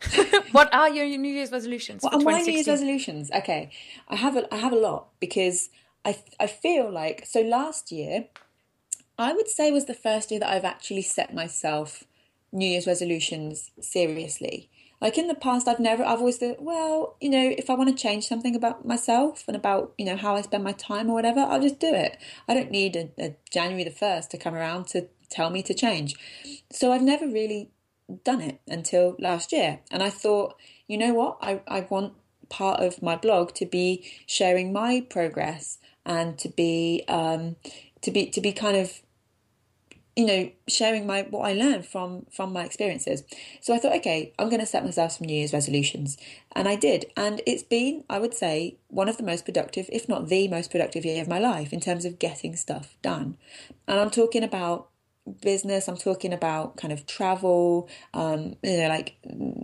[0.52, 3.30] what are your New Year's resolutions What are my New Year's resolutions?
[3.32, 3.70] Okay,
[4.08, 5.70] I have a, I have a lot because
[6.04, 8.26] I I feel like so last year,
[9.18, 12.04] I would say was the first year that I've actually set myself
[12.52, 14.70] New Year's resolutions seriously.
[15.00, 17.88] Like in the past, I've never, I've always thought, well, you know, if I want
[17.88, 21.14] to change something about myself and about, you know, how I spend my time or
[21.14, 22.18] whatever, I'll just do it.
[22.48, 25.74] I don't need a, a January the 1st to come around to tell me to
[25.74, 26.16] change.
[26.70, 27.70] So I've never really
[28.24, 29.80] done it until last year.
[29.90, 31.38] And I thought, you know what?
[31.40, 32.14] I, I want
[32.48, 37.56] part of my blog to be sharing my progress and to be um,
[38.00, 39.02] to be to be kind of
[40.18, 43.22] you know sharing my what I learned from from my experiences.
[43.60, 46.18] So I thought, okay, I'm going to set myself some New Year's resolutions,
[46.56, 50.08] and I did, and it's been, I would say, one of the most productive, if
[50.08, 53.38] not the most productive year of my life in terms of getting stuff done.
[53.86, 54.88] And I'm talking about
[55.40, 55.86] business.
[55.86, 59.14] I'm talking about kind of travel, um, you know, like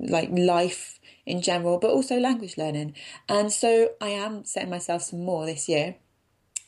[0.08, 2.94] like life in general, but also language learning.
[3.28, 5.96] And so I am setting myself some more this year.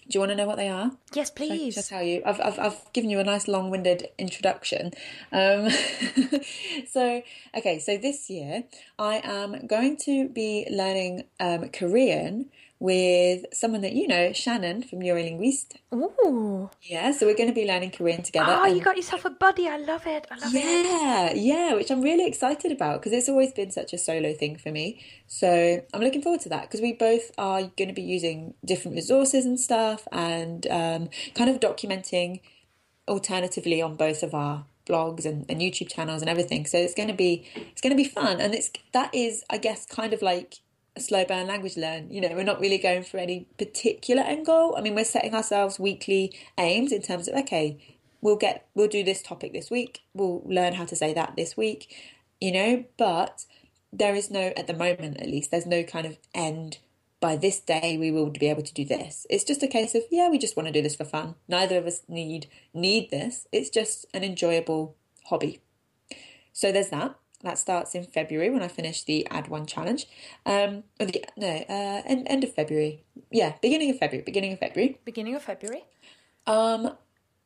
[0.09, 0.93] Do you want to know what they are?
[1.15, 1.89] Yes, Shall please.
[1.89, 2.23] tell you?
[2.25, 4.93] I've, I've, I've given you a nice long-winded introduction.
[5.33, 5.69] Um,
[6.89, 7.23] so,
[7.57, 8.65] okay, so this year
[8.99, 15.01] I am going to be learning um, Korean with someone that you know, Shannon from
[15.01, 15.77] Eurolinguiste.
[15.95, 16.71] Ooh.
[16.83, 18.53] Yeah, so we're going to be learning Korean together.
[18.59, 19.67] Oh, you got yourself a buddy.
[19.67, 20.27] I love it.
[20.31, 20.87] I love it.
[20.87, 24.57] yeah, yeah, which I'm really excited about because it's always been such a solo thing
[24.57, 25.03] for me.
[25.27, 28.95] So I'm looking forward to that because we both are going to be using different
[28.95, 32.41] resources and stuff and um, kind of documenting
[33.09, 36.67] alternatively on both of our blogs and, and YouTube channels and everything.
[36.67, 39.59] So it's going to be it's going to be fun and it's that is I
[39.59, 40.61] guess kind of like
[40.97, 42.11] a slow burn language learn.
[42.11, 44.75] You know, we're not really going for any particular end goal.
[44.77, 47.79] I mean, we're setting ourselves weekly aims in terms of okay,
[48.21, 50.01] we'll get we'll do this topic this week.
[50.15, 51.95] We'll learn how to say that this week.
[52.41, 53.47] You know, but
[53.93, 56.79] there is no at the moment at least there's no kind of end
[57.19, 60.03] by this day we will be able to do this it's just a case of
[60.11, 63.47] yeah we just want to do this for fun neither of us need need this
[63.53, 64.95] it's just an enjoyable
[65.27, 65.61] hobby
[66.53, 70.07] so there's that that starts in february when i finish the add one challenge
[70.47, 74.59] um or the no uh end, end of february yeah beginning of february beginning of
[74.59, 75.85] february Beginning of February.
[76.47, 76.97] um,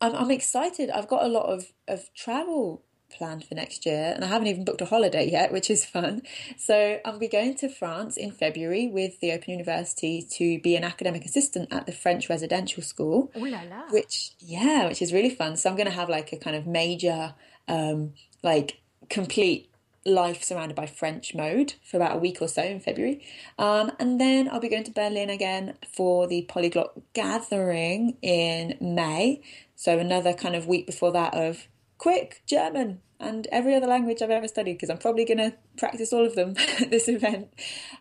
[0.00, 0.90] I'm, I'm excited.
[0.90, 4.64] I've got a lot of, of travel planned for next year, and I haven't even
[4.64, 6.22] booked a holiday yet, which is fun.
[6.56, 10.84] So I'll be going to France in February with the Open University to be an
[10.84, 13.88] academic assistant at the French residential school Ooh la la.
[13.90, 16.66] which yeah which is really fun so i'm going to have like a kind of
[16.66, 17.34] major
[17.68, 18.12] um
[18.42, 19.69] like complete
[20.06, 23.22] life surrounded by french mode for about a week or so in february.
[23.58, 29.42] Um and then i'll be going to berlin again for the polyglot gathering in may.
[29.76, 34.30] So another kind of week before that of quick german and every other language i've
[34.30, 37.52] ever studied because i'm probably going to practice all of them at this event.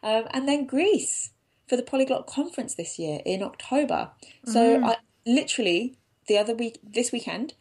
[0.01, 1.31] Um, and then greece
[1.67, 4.11] for the polyglot conference this year in october.
[4.45, 4.95] So i
[5.25, 5.97] literally
[6.27, 7.53] the other week this weekend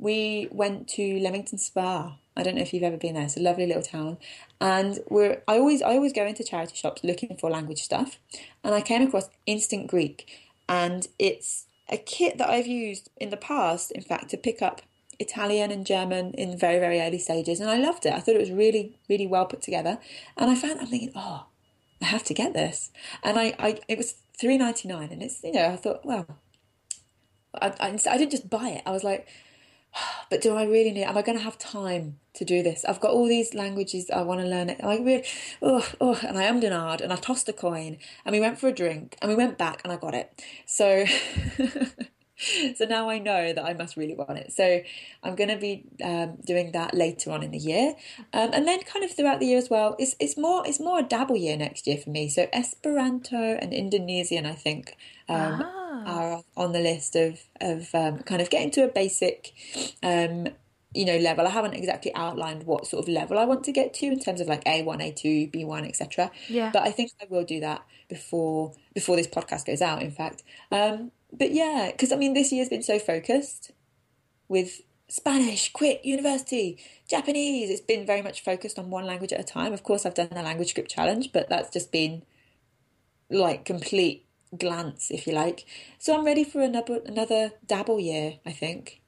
[0.00, 3.40] we went to leamington spa i don't know if you've ever been there it's a
[3.40, 4.18] lovely little town
[4.60, 8.18] and we're i always i always go into charity shops looking for language stuff
[8.64, 10.26] and i came across instant greek
[10.68, 14.82] and it's a kit that i've used in the past in fact to pick up
[15.20, 18.14] Italian and German in very, very early stages, and I loved it.
[18.14, 19.98] I thought it was really, really well put together.
[20.36, 21.44] And I found I'm thinking, oh,
[22.00, 22.90] I have to get this.
[23.22, 26.26] And I, I it was three ninety nine, and it's you know I thought, well,
[27.54, 28.82] I, I, I didn't just buy it.
[28.86, 29.28] I was like,
[30.30, 31.04] but do I really need?
[31.04, 32.84] Am I going to have time to do this?
[32.84, 34.70] I've got all these languages I want to learn.
[34.70, 34.80] It.
[34.82, 35.24] I really,
[35.62, 38.68] oh, oh, and I am ahed, and I tossed a coin, and we went for
[38.68, 40.42] a drink, and we went back, and I got it.
[40.66, 41.04] So.
[42.76, 44.52] so now I know that I must really want it.
[44.52, 44.82] So
[45.22, 47.94] I'm going to be um, doing that later on in the year,
[48.32, 49.96] um, and then kind of throughout the year as well.
[49.98, 52.28] It's it's more it's more a dabble year next year for me.
[52.28, 54.96] So Esperanto and Indonesian, I think,
[55.28, 55.62] um,
[56.06, 59.52] are on the list of of um, kind of getting to a basic
[60.02, 60.48] um,
[60.94, 61.46] you know level.
[61.46, 64.40] I haven't exactly outlined what sort of level I want to get to in terms
[64.40, 66.30] of like A1, A2, B1, etc.
[66.48, 66.70] Yeah.
[66.72, 70.02] But I think I will do that before before this podcast goes out.
[70.02, 73.72] In fact, um, but yeah, because I mean, this year's been so focused
[74.48, 76.78] with Spanish, quit university,
[77.08, 77.70] Japanese.
[77.70, 79.72] It's been very much focused on one language at a time.
[79.72, 82.22] Of course, I've done the language script challenge, but that's just been
[83.28, 84.26] like complete
[84.56, 85.66] glance, if you like.
[85.98, 88.38] So I'm ready for another another dabble year.
[88.44, 89.00] I think.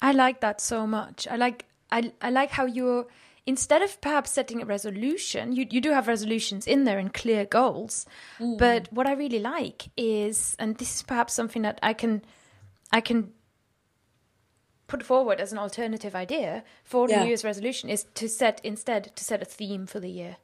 [0.00, 1.26] I like that so much.
[1.30, 3.06] I like I I like how you're
[3.46, 7.44] instead of perhaps setting a resolution, you you do have resolutions in there and clear
[7.44, 8.06] goals.
[8.38, 12.22] But what I really like is and this is perhaps something that I can
[12.92, 13.32] I can
[14.86, 17.22] put forward as an alternative idea for the Yeah.
[17.22, 20.36] New Year's resolution is to set instead to set a theme for the year.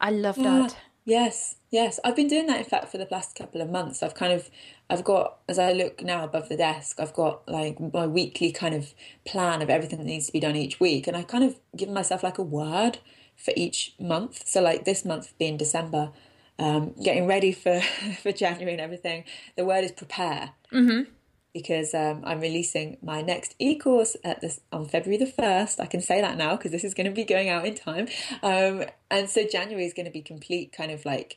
[0.00, 0.76] I love Ah, that.
[1.04, 2.00] Yes, yes.
[2.04, 4.02] I've been doing that in fact for the last couple of months.
[4.02, 4.50] I've kind of
[4.88, 8.74] I've got as I look now above the desk, I've got like my weekly kind
[8.74, 8.94] of
[9.24, 11.94] plan of everything that needs to be done each week and I kind of given
[11.94, 12.98] myself like a word
[13.36, 14.46] for each month.
[14.46, 16.10] So like this month being December,
[16.58, 17.80] um, getting ready for
[18.22, 19.24] for January and everything.
[19.56, 20.50] The word is prepare.
[21.52, 25.80] Because um, I'm releasing my next e-course at this on February the first.
[25.80, 28.08] I can say that now because this is going to be going out in time,
[28.42, 31.36] um, and so January is going to be complete kind of like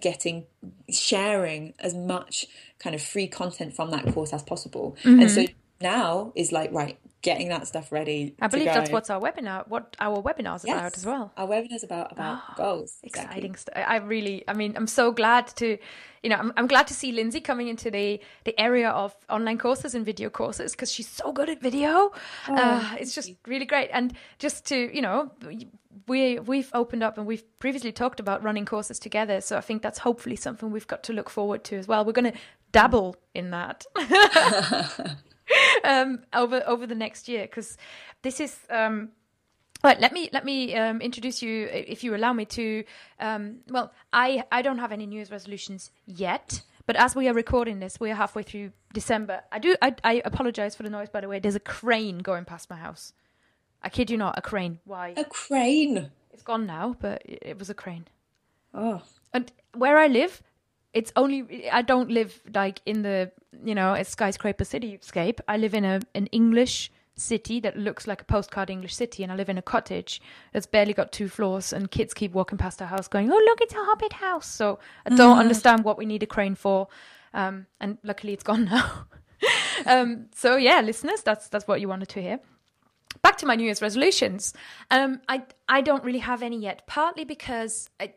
[0.00, 0.46] getting
[0.90, 2.46] sharing as much
[2.78, 4.96] kind of free content from that course as possible.
[5.04, 5.44] And so
[5.80, 8.34] now is like right, getting that stuff ready.
[8.40, 11.32] I believe that's what's our webinar what our webinar's about as well.
[11.36, 12.98] Our webinar's about about goals.
[13.02, 13.74] exciting stuff.
[13.76, 15.78] I really, I mean, I'm so glad to,
[16.22, 19.58] you know, I'm, I'm glad to see Lindsay coming into the the area of online
[19.58, 22.12] courses and video courses because she's so good at video.
[22.48, 25.32] uh, it's just really great, and just to, you know,
[26.06, 29.82] we we've opened up and we've previously talked about running courses together, so I think
[29.82, 32.04] that's hopefully something we've got to look forward to as well.
[32.04, 32.38] We're going to
[32.70, 33.86] dabble in that.
[35.84, 37.76] um, over over the next year because
[38.22, 39.10] this is um,
[39.84, 42.82] Right, let me let me um, introduce you, if you allow me to.
[43.20, 47.32] Um, well, I I don't have any New Year's resolutions yet, but as we are
[47.32, 49.42] recording this, we are halfway through December.
[49.52, 49.76] I do.
[49.80, 51.38] I, I apologize for the noise, by the way.
[51.38, 53.12] There's a crane going past my house.
[53.80, 54.80] I kid you not, a crane.
[54.84, 55.14] Why?
[55.16, 56.10] A crane.
[56.32, 58.08] It's gone now, but it, it was a crane.
[58.74, 60.42] Oh, And where I live,
[60.92, 63.30] it's only I don't live like in the
[63.64, 65.40] you know a skyscraper cityscape.
[65.48, 69.32] I live in a an English city that looks like a postcard English city, and
[69.32, 70.20] I live in a cottage
[70.52, 73.60] that's barely got two floors, and kids keep walking past our house, going, "Oh, look,
[73.60, 76.88] it's a hobbit house." So I don't understand what we need a crane for,
[77.34, 79.06] um, and luckily it's gone now.
[79.86, 82.40] um, so yeah, listeners, that's that's what you wanted to hear
[83.22, 84.54] back to my New Year's resolutions.
[84.90, 86.86] Um, I I don't really have any yet.
[86.86, 88.14] Partly because I,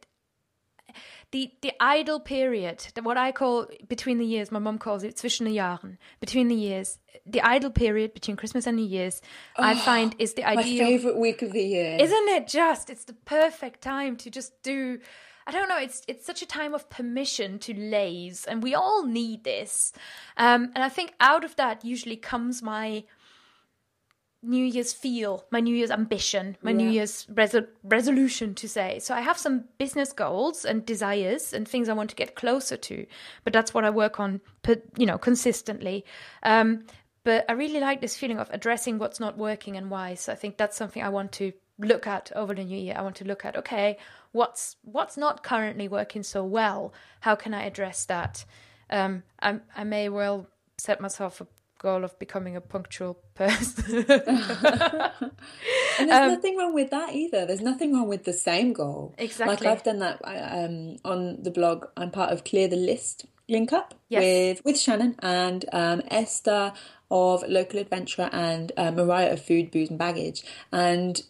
[1.31, 5.45] the the idle period, what I call between the years, my mum calls it zwischen
[5.45, 9.21] den Jahren, between the years, the idle period between Christmas and New Year's,
[9.57, 11.97] I find is the my favorite week of the year.
[11.99, 12.89] Isn't it just?
[12.89, 14.99] It's the perfect time to just do.
[15.47, 15.77] I don't know.
[15.77, 19.93] It's it's such a time of permission to laze, and we all need this.
[20.37, 23.03] Um, and I think out of that usually comes my
[24.43, 28.97] New Year's feel, my New Year's ambition, my New Year's resol- resolution to say.
[28.99, 32.75] So I have some business goals and desires and things I want to get closer
[32.75, 33.05] to,
[33.43, 34.41] but that's what I work on,
[34.97, 36.05] you know, consistently.
[36.41, 36.85] Um,
[37.23, 40.15] but I really like this feeling of addressing what's not working and why.
[40.15, 42.95] So I think that's something I want to look at over the new year.
[42.97, 43.97] I want to look at okay,
[44.31, 46.93] what's what's not currently working so well?
[47.19, 48.43] How can I address that?
[48.89, 51.47] Um, I, I may well set myself a
[51.81, 54.05] goal of becoming a punctual person.
[55.99, 57.45] And there's nothing wrong with that either.
[57.45, 59.13] There's nothing wrong with the same goal.
[59.17, 59.55] Exactly.
[59.55, 61.85] Like I've done that um, on the blog.
[61.97, 64.21] I'm part of Clear the List link up Yes.
[64.21, 66.73] with with Shannon and um, Esther
[67.09, 70.43] of Local Adventurer and uh, Mariah of Food, Booze and Baggage.
[70.71, 71.21] And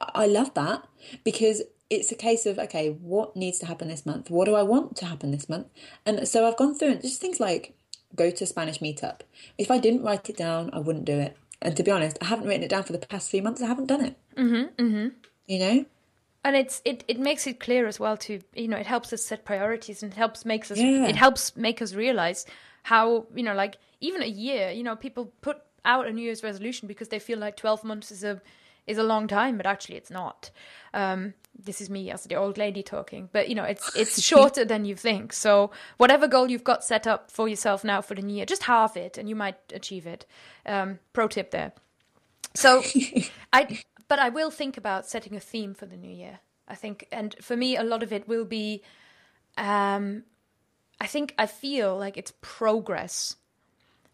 [0.00, 0.86] I love that
[1.24, 4.30] because it's a case of okay, what needs to happen this month?
[4.30, 5.68] What do I want to happen this month?
[6.04, 7.74] And so I've gone through and just things like
[8.16, 9.20] go to Spanish meetup.
[9.58, 11.36] If I didn't write it down, I wouldn't do it.
[11.62, 13.60] And to be honest, I haven't written it down for the past few months.
[13.62, 14.16] I haven't done it.
[14.36, 15.08] Mm-hmm, mm-hmm.
[15.46, 15.84] You know,
[16.44, 19.24] and it's it, it makes it clear as well to you know it helps us
[19.24, 21.06] set priorities and it helps makes us Yeah.
[21.06, 22.46] it helps make us realize
[22.82, 26.42] how you know like even a year you know people put out a new year's
[26.42, 28.40] resolution because they feel like 12 months is a
[28.86, 30.50] is a long time but actually it's not
[30.94, 31.34] um
[31.64, 34.84] this is me as the old lady talking but you know it's it's shorter than
[34.84, 38.34] you think so whatever goal you've got set up for yourself now for the new
[38.34, 40.26] year just halve it and you might achieve it
[40.66, 41.72] um pro tip there
[42.54, 42.82] so
[43.52, 46.40] I but I will think about setting a theme for the new year.
[46.66, 48.82] I think and for me a lot of it will be
[49.56, 50.24] um
[51.00, 53.36] I think I feel like it's progress.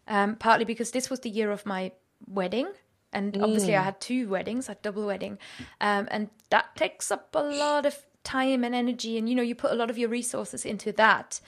[0.07, 1.91] Um partly because this was the year of my
[2.27, 2.67] wedding
[3.17, 5.37] and obviously I had two weddings, a double wedding,
[5.81, 9.55] um, and that takes up a lot of time and energy, and you know you
[9.55, 11.39] put a lot of your resources into that,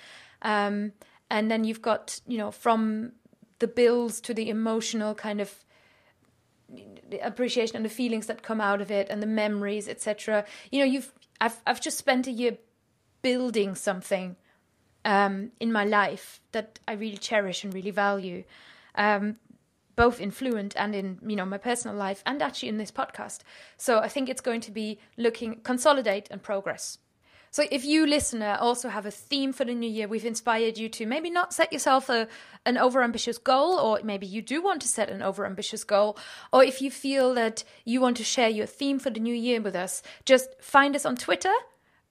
[0.41, 0.93] um,
[1.29, 3.13] and then you've got you know from
[3.59, 5.53] the bills to the emotional kind of
[7.21, 10.85] appreciation and the feelings that come out of it and the memories etc you know
[10.85, 11.11] you've
[11.41, 12.59] i've i've just spent a year
[13.23, 14.35] building something
[15.05, 18.43] um, in my life that I really cherish and really value,
[18.95, 19.37] um,
[19.99, 23.39] both in fluent and in you know my personal life, and actually in this podcast.
[23.75, 26.99] So I think it's going to be looking consolidate and progress.
[27.51, 30.87] So if you listener also have a theme for the new year, we've inspired you
[30.87, 32.29] to maybe not set yourself a
[32.65, 36.17] an overambitious goal, or maybe you do want to set an overambitious goal,
[36.53, 39.59] or if you feel that you want to share your theme for the new year
[39.59, 41.55] with us, just find us on Twitter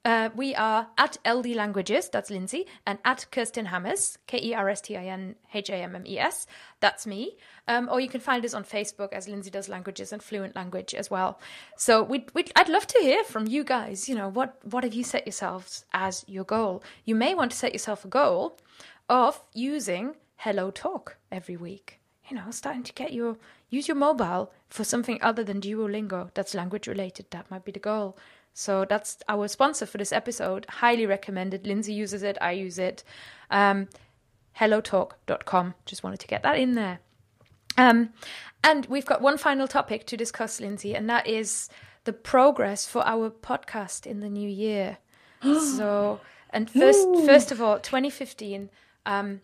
[0.04, 4.68] uh, we are at LD Languages, that's Lindsay, and at Kerstin Hammes, K E R
[4.68, 6.46] S T I N H A M M E S,
[6.80, 7.36] that's me.
[7.66, 10.94] Um, or you can find us on Facebook as Lindsay Does Languages and Fluent Language
[10.94, 11.40] as well.
[11.76, 14.08] So we'd, we'd, I'd love to hear from you guys.
[14.08, 16.82] You know, what, what have you set yourselves as your goal?
[17.04, 18.56] You may want to set yourself a goal
[19.08, 21.98] of using Hello Talk every week.
[22.30, 23.36] You know, starting to get your,
[23.68, 27.26] use your mobile for something other than Duolingo that's language related.
[27.30, 28.16] That might be the goal
[28.58, 30.66] so that's our sponsor for this episode.
[30.68, 31.64] Highly recommended.
[31.64, 32.36] Lindsay uses it.
[32.40, 33.04] I use it.
[33.52, 33.86] Um,
[34.58, 35.74] hellotalk.com.
[35.86, 36.98] Just wanted to get that in there.
[37.76, 38.10] Um,
[38.64, 41.68] and we've got one final topic to discuss, Lindsay, and that is
[42.02, 44.98] the progress for our podcast in the new year.
[45.42, 46.18] so,
[46.50, 48.70] and first, first of all, 2015.
[49.06, 49.40] Um,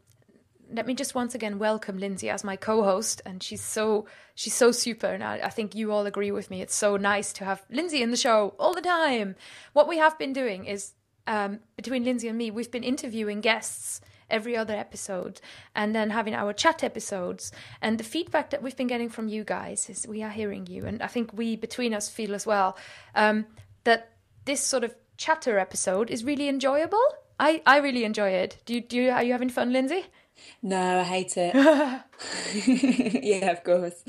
[0.75, 4.72] let me just once again welcome Lindsay as my co-host, and she's so she's so
[4.72, 6.61] super, and I, I, think you all agree with me.
[6.61, 9.37] It's so nice to have Lindsay in the show all the time.
[9.72, 10.93] What we have been doing is
[11.27, 14.01] um, between Lindsay and me, we've been interviewing guests
[14.31, 15.41] every other episode,
[15.77, 17.53] and then having our chat episodes.
[17.81, 20.87] And the feedback that we've been getting from you guys is we are hearing you,
[20.87, 22.77] and I think we between us feel as well
[23.14, 23.47] um,
[23.85, 24.11] that
[24.45, 27.05] this sort of chatter episode is really enjoyable.
[27.39, 28.59] I, I really enjoy it.
[28.64, 30.05] Do you, do you, are you having fun, Lindsay?
[30.62, 31.55] No, I hate it.
[33.24, 34.03] yeah, of course.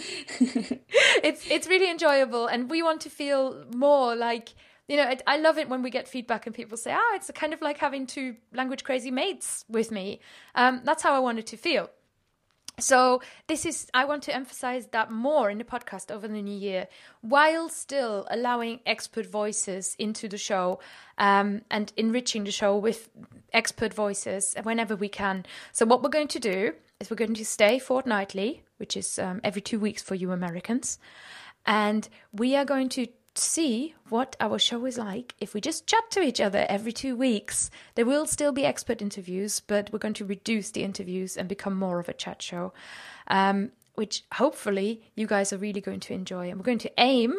[1.24, 4.54] it's it's really enjoyable, and we want to feel more like
[4.88, 5.10] you know.
[5.10, 7.54] It, I love it when we get feedback and people say, "Ah, oh, it's kind
[7.54, 10.20] of like having two language crazy mates with me."
[10.56, 11.90] Um, that's how I wanted to feel.
[12.80, 16.58] So this is I want to emphasize that more in the podcast over the new
[16.58, 16.88] year,
[17.22, 20.80] while still allowing expert voices into the show
[21.18, 23.10] um, and enriching the show with
[23.54, 25.46] expert voices whenever we can.
[25.72, 29.40] So what we're going to do is we're going to stay fortnightly, which is um,
[29.44, 31.00] every two weeks for you Americans,
[31.66, 33.08] and we are going to
[33.38, 37.16] see what our show is like if we just chat to each other every two
[37.16, 37.70] weeks.
[37.96, 41.78] There will still be expert interviews, but we're going to reduce the interviews and become
[41.78, 42.74] more of a chat show,
[43.28, 46.50] um, which hopefully you guys are really going to enjoy.
[46.50, 47.34] And we're going to aim.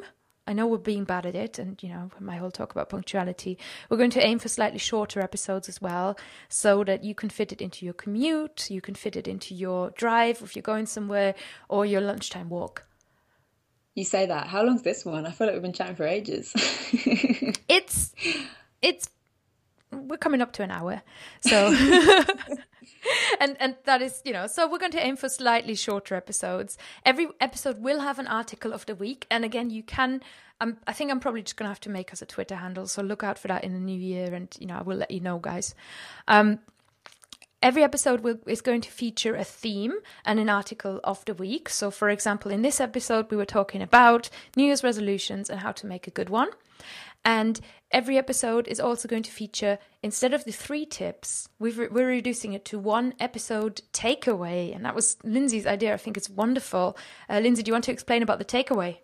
[0.49, 3.59] I know we're being bad at it, and you know, my whole talk about punctuality.
[3.90, 6.16] We're going to aim for slightly shorter episodes as well,
[6.49, 9.90] so that you can fit it into your commute, you can fit it into your
[9.90, 11.34] drive if you're going somewhere,
[11.68, 12.86] or your lunchtime walk.
[13.97, 14.47] You say that.
[14.47, 15.26] How long's this one?
[15.26, 16.53] I feel like we've been chatting for ages.
[17.68, 18.12] it's
[18.82, 19.09] it's
[19.90, 21.03] we're coming up to an hour.
[21.40, 21.74] So
[23.40, 26.76] and and that is, you know, so we're going to aim for slightly shorter episodes.
[27.07, 30.20] Every episode will have an article of the week and again you can
[30.61, 32.86] um, I think I'm probably just going to have to make us a Twitter handle,
[32.86, 35.11] so look out for that in the new year, and you know I will let
[35.11, 35.74] you know, guys.
[36.28, 36.61] Um,
[37.66, 39.94] Every episode will, is going to feature a theme
[40.24, 41.68] and an article of the week.
[41.68, 45.72] So, for example, in this episode, we were talking about New Year's resolutions and how
[45.72, 46.50] to make a good one.
[47.24, 47.58] And
[47.90, 52.52] every episode is also going to feature, instead of the three tips, we are reducing
[52.52, 54.72] it to one episode takeaway.
[54.72, 55.92] And that was Lindsay's idea.
[55.92, 56.96] I think it's wonderful.
[57.28, 58.98] Uh, Lindsay, do you want to explain about the takeaway?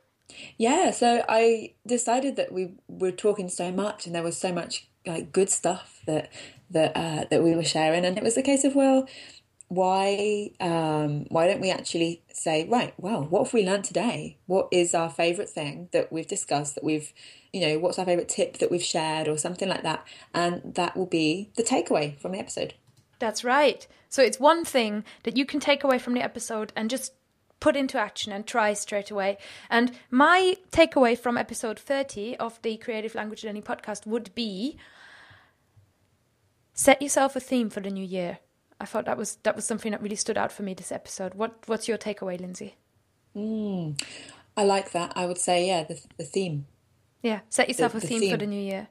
[0.57, 4.87] Yeah, so I decided that we were talking so much and there was so much
[5.05, 6.31] like good stuff that
[6.73, 9.09] that uh, that we were sharing, and it was a case of well,
[9.69, 12.93] why um, why don't we actually say right?
[12.99, 14.39] Well, what have we learned today?
[14.47, 17.13] What is our favorite thing that we've discussed that we've
[17.53, 20.97] you know what's our favorite tip that we've shared or something like that, and that
[20.97, 22.75] will be the takeaway from the episode.
[23.19, 23.87] That's right.
[24.09, 27.13] So it's one thing that you can take away from the episode and just
[27.61, 29.39] put into action and try straight away.
[29.71, 34.77] And my takeaway from episode 30 of the Creative Language Learning podcast would be
[36.73, 38.39] set yourself a theme for the new year.
[38.81, 41.35] I thought that was that was something that really stood out for me this episode.
[41.35, 42.77] What what's your takeaway, Lindsay?
[43.37, 44.01] Mm,
[44.57, 45.13] I like that.
[45.17, 46.67] I would say yeah, the the theme.
[47.23, 48.89] Yeah, set yourself the, a theme, theme, for the new year.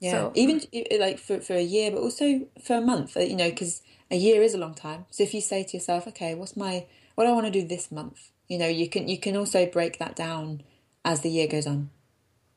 [0.00, 0.62] Yeah, so, even
[0.98, 3.16] like for for a year, but also for a month.
[3.16, 5.06] Uh, you know, because a year is a long time.
[5.10, 7.66] So if you say to yourself, okay, what's my what do I want to do
[7.66, 8.30] this month?
[8.50, 10.62] you know, you can you can also break that down
[11.04, 11.88] as the year goes on.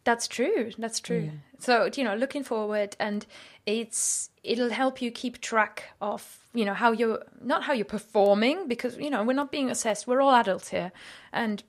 [0.04, 0.72] That's true.
[0.78, 1.32] That's true.
[1.60, 3.26] So you know, looking forward, and
[3.66, 8.68] it's it'll help you keep track of you know how you're not how you're performing
[8.68, 10.06] because you know we're not being assessed.
[10.06, 10.92] We're all adults here,
[11.32, 11.64] and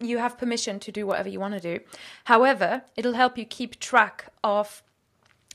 [0.00, 1.84] you have permission to do whatever you want to do.
[2.24, 4.82] However, it'll help you keep track of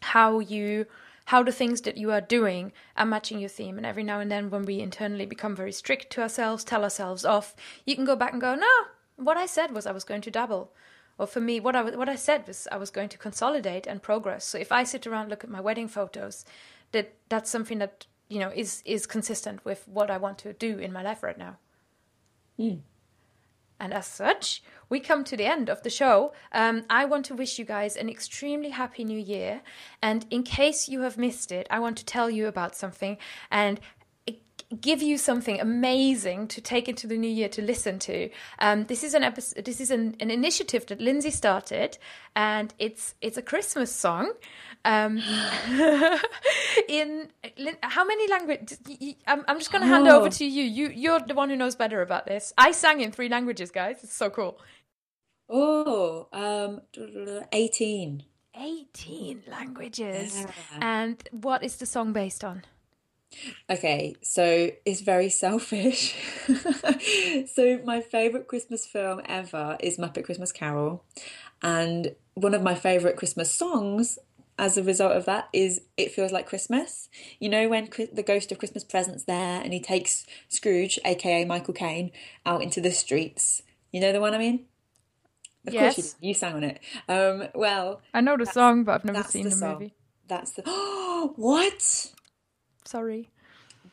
[0.01, 0.85] how you
[1.25, 3.77] how the things that you are doing are matching your theme.
[3.77, 7.23] And every now and then, when we internally become very strict to ourselves, tell ourselves
[7.23, 7.55] off,
[7.85, 8.67] you can go back and go, no,
[9.15, 10.73] what I said was I was going to double.
[11.21, 14.01] Or for me, what I what I said was I was going to consolidate and
[14.01, 14.43] progress.
[14.43, 16.45] So if I sit around look at my wedding photos,
[16.93, 20.79] that that's something that you know is is consistent with what I want to do
[20.79, 21.57] in my life right now.
[23.79, 26.33] And as such, we come to the end of the show.
[26.51, 29.61] Um, I want to wish you guys an extremely happy new year.
[30.01, 33.17] And in case you have missed it, I want to tell you about something
[33.51, 33.79] and
[34.79, 38.29] give you something amazing to take into the new year to listen to.
[38.59, 39.65] Um, this is an episode.
[39.65, 41.97] This is an, an initiative that Lindsay started,
[42.35, 44.33] and it's it's a Christmas song.
[44.83, 45.17] Um,
[46.87, 47.29] in
[47.83, 48.79] how many languages?
[49.27, 50.19] I'm, I'm just going to hand Oh.
[50.19, 50.63] over to you.
[50.63, 52.53] You you're the one who knows better about this.
[52.57, 54.03] I sang in three languages, guys.
[54.03, 54.59] It's so cool.
[55.49, 56.81] Oh, um,
[57.51, 58.23] 18.
[58.55, 60.39] 18 languages.
[60.39, 60.51] Yeah.
[60.81, 62.63] And what is the song based on?
[63.69, 66.15] Okay, so it's very selfish.
[67.53, 71.03] So my favorite Christmas film ever is Muppet Christmas Carol,
[71.61, 74.19] and one of my favorite Christmas songs
[74.57, 77.09] as a result of that is It Feels Like Christmas.
[77.39, 81.73] You know when the ghost of Christmas present's there and he takes Scrooge, aka Michael
[81.73, 82.11] Caine,
[82.45, 83.63] out into the streets.
[83.91, 84.65] You know the one I mean?
[85.65, 86.15] Of course you Yes.
[86.21, 86.79] You sang on it.
[87.07, 89.93] Um, well, I know the song, but I've never seen the the, movie.
[90.27, 92.11] That's the Oh, what?
[92.91, 93.29] Sorry.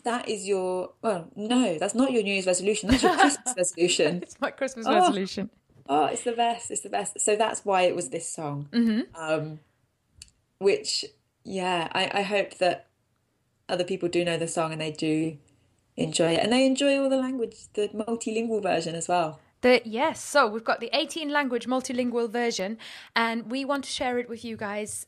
[0.03, 2.91] That is your, well, no, that's not your New Year's resolution.
[2.91, 4.21] That's your Christmas resolution.
[4.23, 4.95] It's my Christmas Oh.
[4.95, 5.51] resolution.
[5.89, 6.71] Oh, it's the best.
[6.73, 7.21] It's the best.
[7.21, 8.69] So that's why it was this song.
[9.15, 9.61] Um,
[10.59, 11.05] which,
[11.45, 12.87] yeah, I, I hope that
[13.69, 15.39] other people do know the song and they do
[15.97, 16.41] enjoy it.
[16.43, 19.39] And they enjoy all the language, the multilingual version as well.
[19.61, 22.79] The, yes, so we've got the 18 language multilingual version,
[23.17, 25.07] and we want to share it with you guys.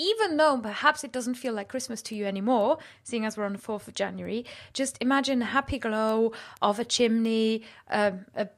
[0.00, 3.52] Even though perhaps it doesn't feel like Christmas to you anymore, seeing as we're on
[3.52, 6.32] the 4th of January, just imagine a happy glow
[6.62, 8.48] of a chimney, um, a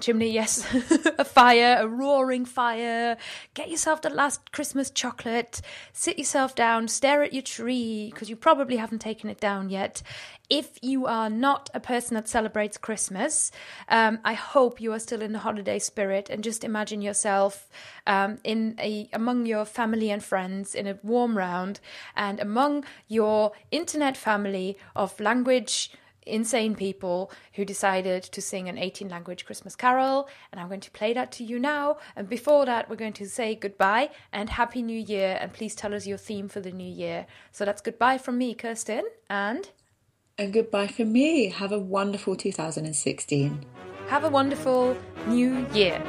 [0.00, 0.66] chimney, yes,
[1.18, 3.16] a fire, a roaring fire.
[3.54, 5.60] Get yourself the last Christmas chocolate,
[5.92, 10.02] sit yourself down, stare at your tree, because you probably haven't taken it down yet.
[10.50, 13.50] If you are not a person that celebrates Christmas,
[13.88, 17.68] um, I hope you are still in the holiday spirit and just imagine yourself
[18.06, 21.80] um, in a among your family and friends in a warm round
[22.14, 25.90] and among your internet family of language
[26.26, 30.28] insane people who decided to sing an 18 language Christmas carol.
[30.50, 31.98] And I'm going to play that to you now.
[32.16, 35.38] And before that, we're going to say goodbye and Happy New Year.
[35.40, 37.26] And please tell us your theme for the new year.
[37.52, 39.02] So that's goodbye from me, Kerstin.
[39.28, 39.68] And
[40.38, 41.50] And goodbye from me.
[41.50, 43.64] Have a wonderful 2016.
[44.08, 44.96] have a wonderful
[45.28, 46.02] new year.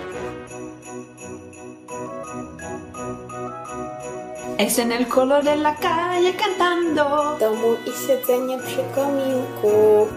[4.58, 7.04] Es en el color de la calle cantando.
[7.04, 10.08] Tomo Domu i siedzenie przy kominku.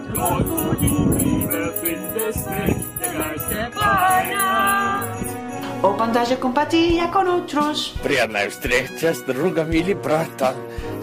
[5.81, 7.93] O pantalla compartida con otros.
[8.01, 10.53] Pierna estrecha, ruga mili prata.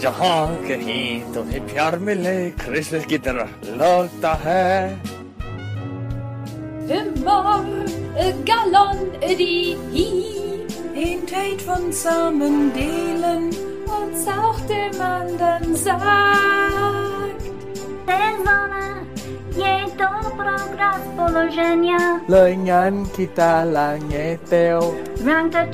[0.00, 4.86] Jag har en hit och en pjarmele, kryslet gitarra, låta här.
[4.86, 4.96] Eh.
[6.88, 7.64] Humör,
[8.44, 10.45] galan, ri, hi.
[10.96, 13.48] In tijd van samen delen.
[13.86, 16.02] uns auch dem anderen sagt.
[18.06, 19.04] Sezona
[19.56, 24.80] jej dobro gra z położenia Lời ngắn kita là nghe theo.
[25.24, 25.64] Rang ta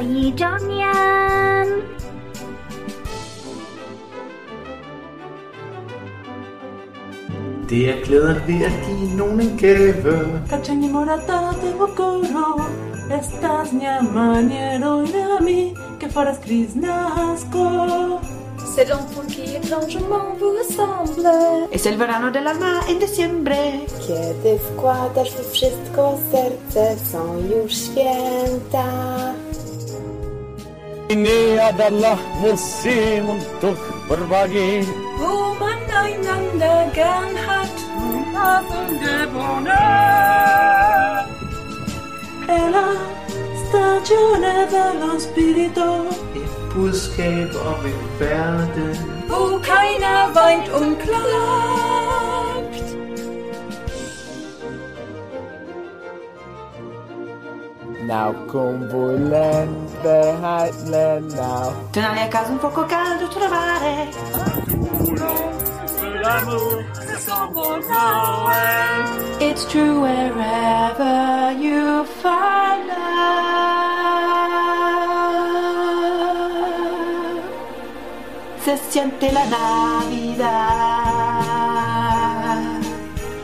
[0.00, 1.95] i Damian
[7.70, 10.42] Det er glæden ved at give nogen en gave.
[10.50, 12.62] Kaczenie morata tego koloru
[13.10, 17.66] e Estas nie maniero inami e Que faras gris nasco
[18.72, 21.32] C'est l'amour qui est largement vous ressemble
[21.72, 23.58] Es el verano de l'alma en diciembre.
[24.06, 28.86] Kiedy wkładasz w wszystko serce Są już święta.
[31.10, 34.20] إني عبد الله مسلم تخبر
[35.18, 37.76] wo man einander gern hat.
[37.96, 39.66] Und Hafen geboren.
[42.48, 42.88] Ella
[43.66, 48.96] stagione dello spirito, im Bus geboren werden,
[49.28, 51.96] wo keiner weint und klagt.
[58.06, 61.72] Now con voi l'ente Heitland now.
[61.90, 64.85] Te ne casa un poco caldo trovare.
[69.38, 73.46] It's true wherever you find love.
[78.64, 80.46] Se siente la Navidad.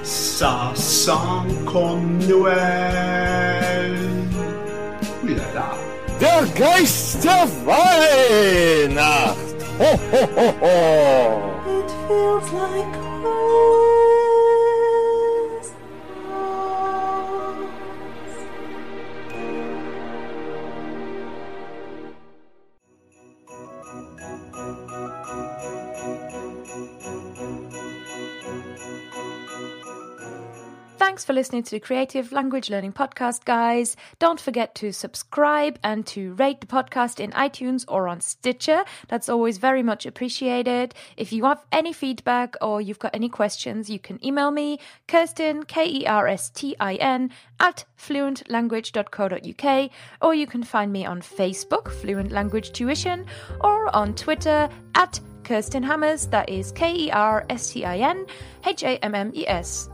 [0.02, 3.96] Ça sent comme Noël.
[5.22, 5.70] Ouh là là.
[6.18, 9.36] Der Geist der Weihnacht.
[9.78, 11.51] Ho, ho, ho, ho.
[12.12, 13.01] Feels like
[31.12, 33.96] Thanks for listening to the Creative Language Learning Podcast, guys.
[34.18, 38.82] Don't forget to subscribe and to rate the podcast in iTunes or on Stitcher.
[39.08, 40.94] That's always very much appreciated.
[41.18, 45.66] If you have any feedback or you've got any questions, you can email me, Kerstin,
[45.68, 49.90] K E R S T I N, at fluentlanguage.co.uk,
[50.22, 53.26] or you can find me on Facebook, Fluent Language Tuition,
[53.60, 58.24] or on Twitter at Kerstin Hammes, that is K E R S T I N
[58.64, 59.91] H A M M E S.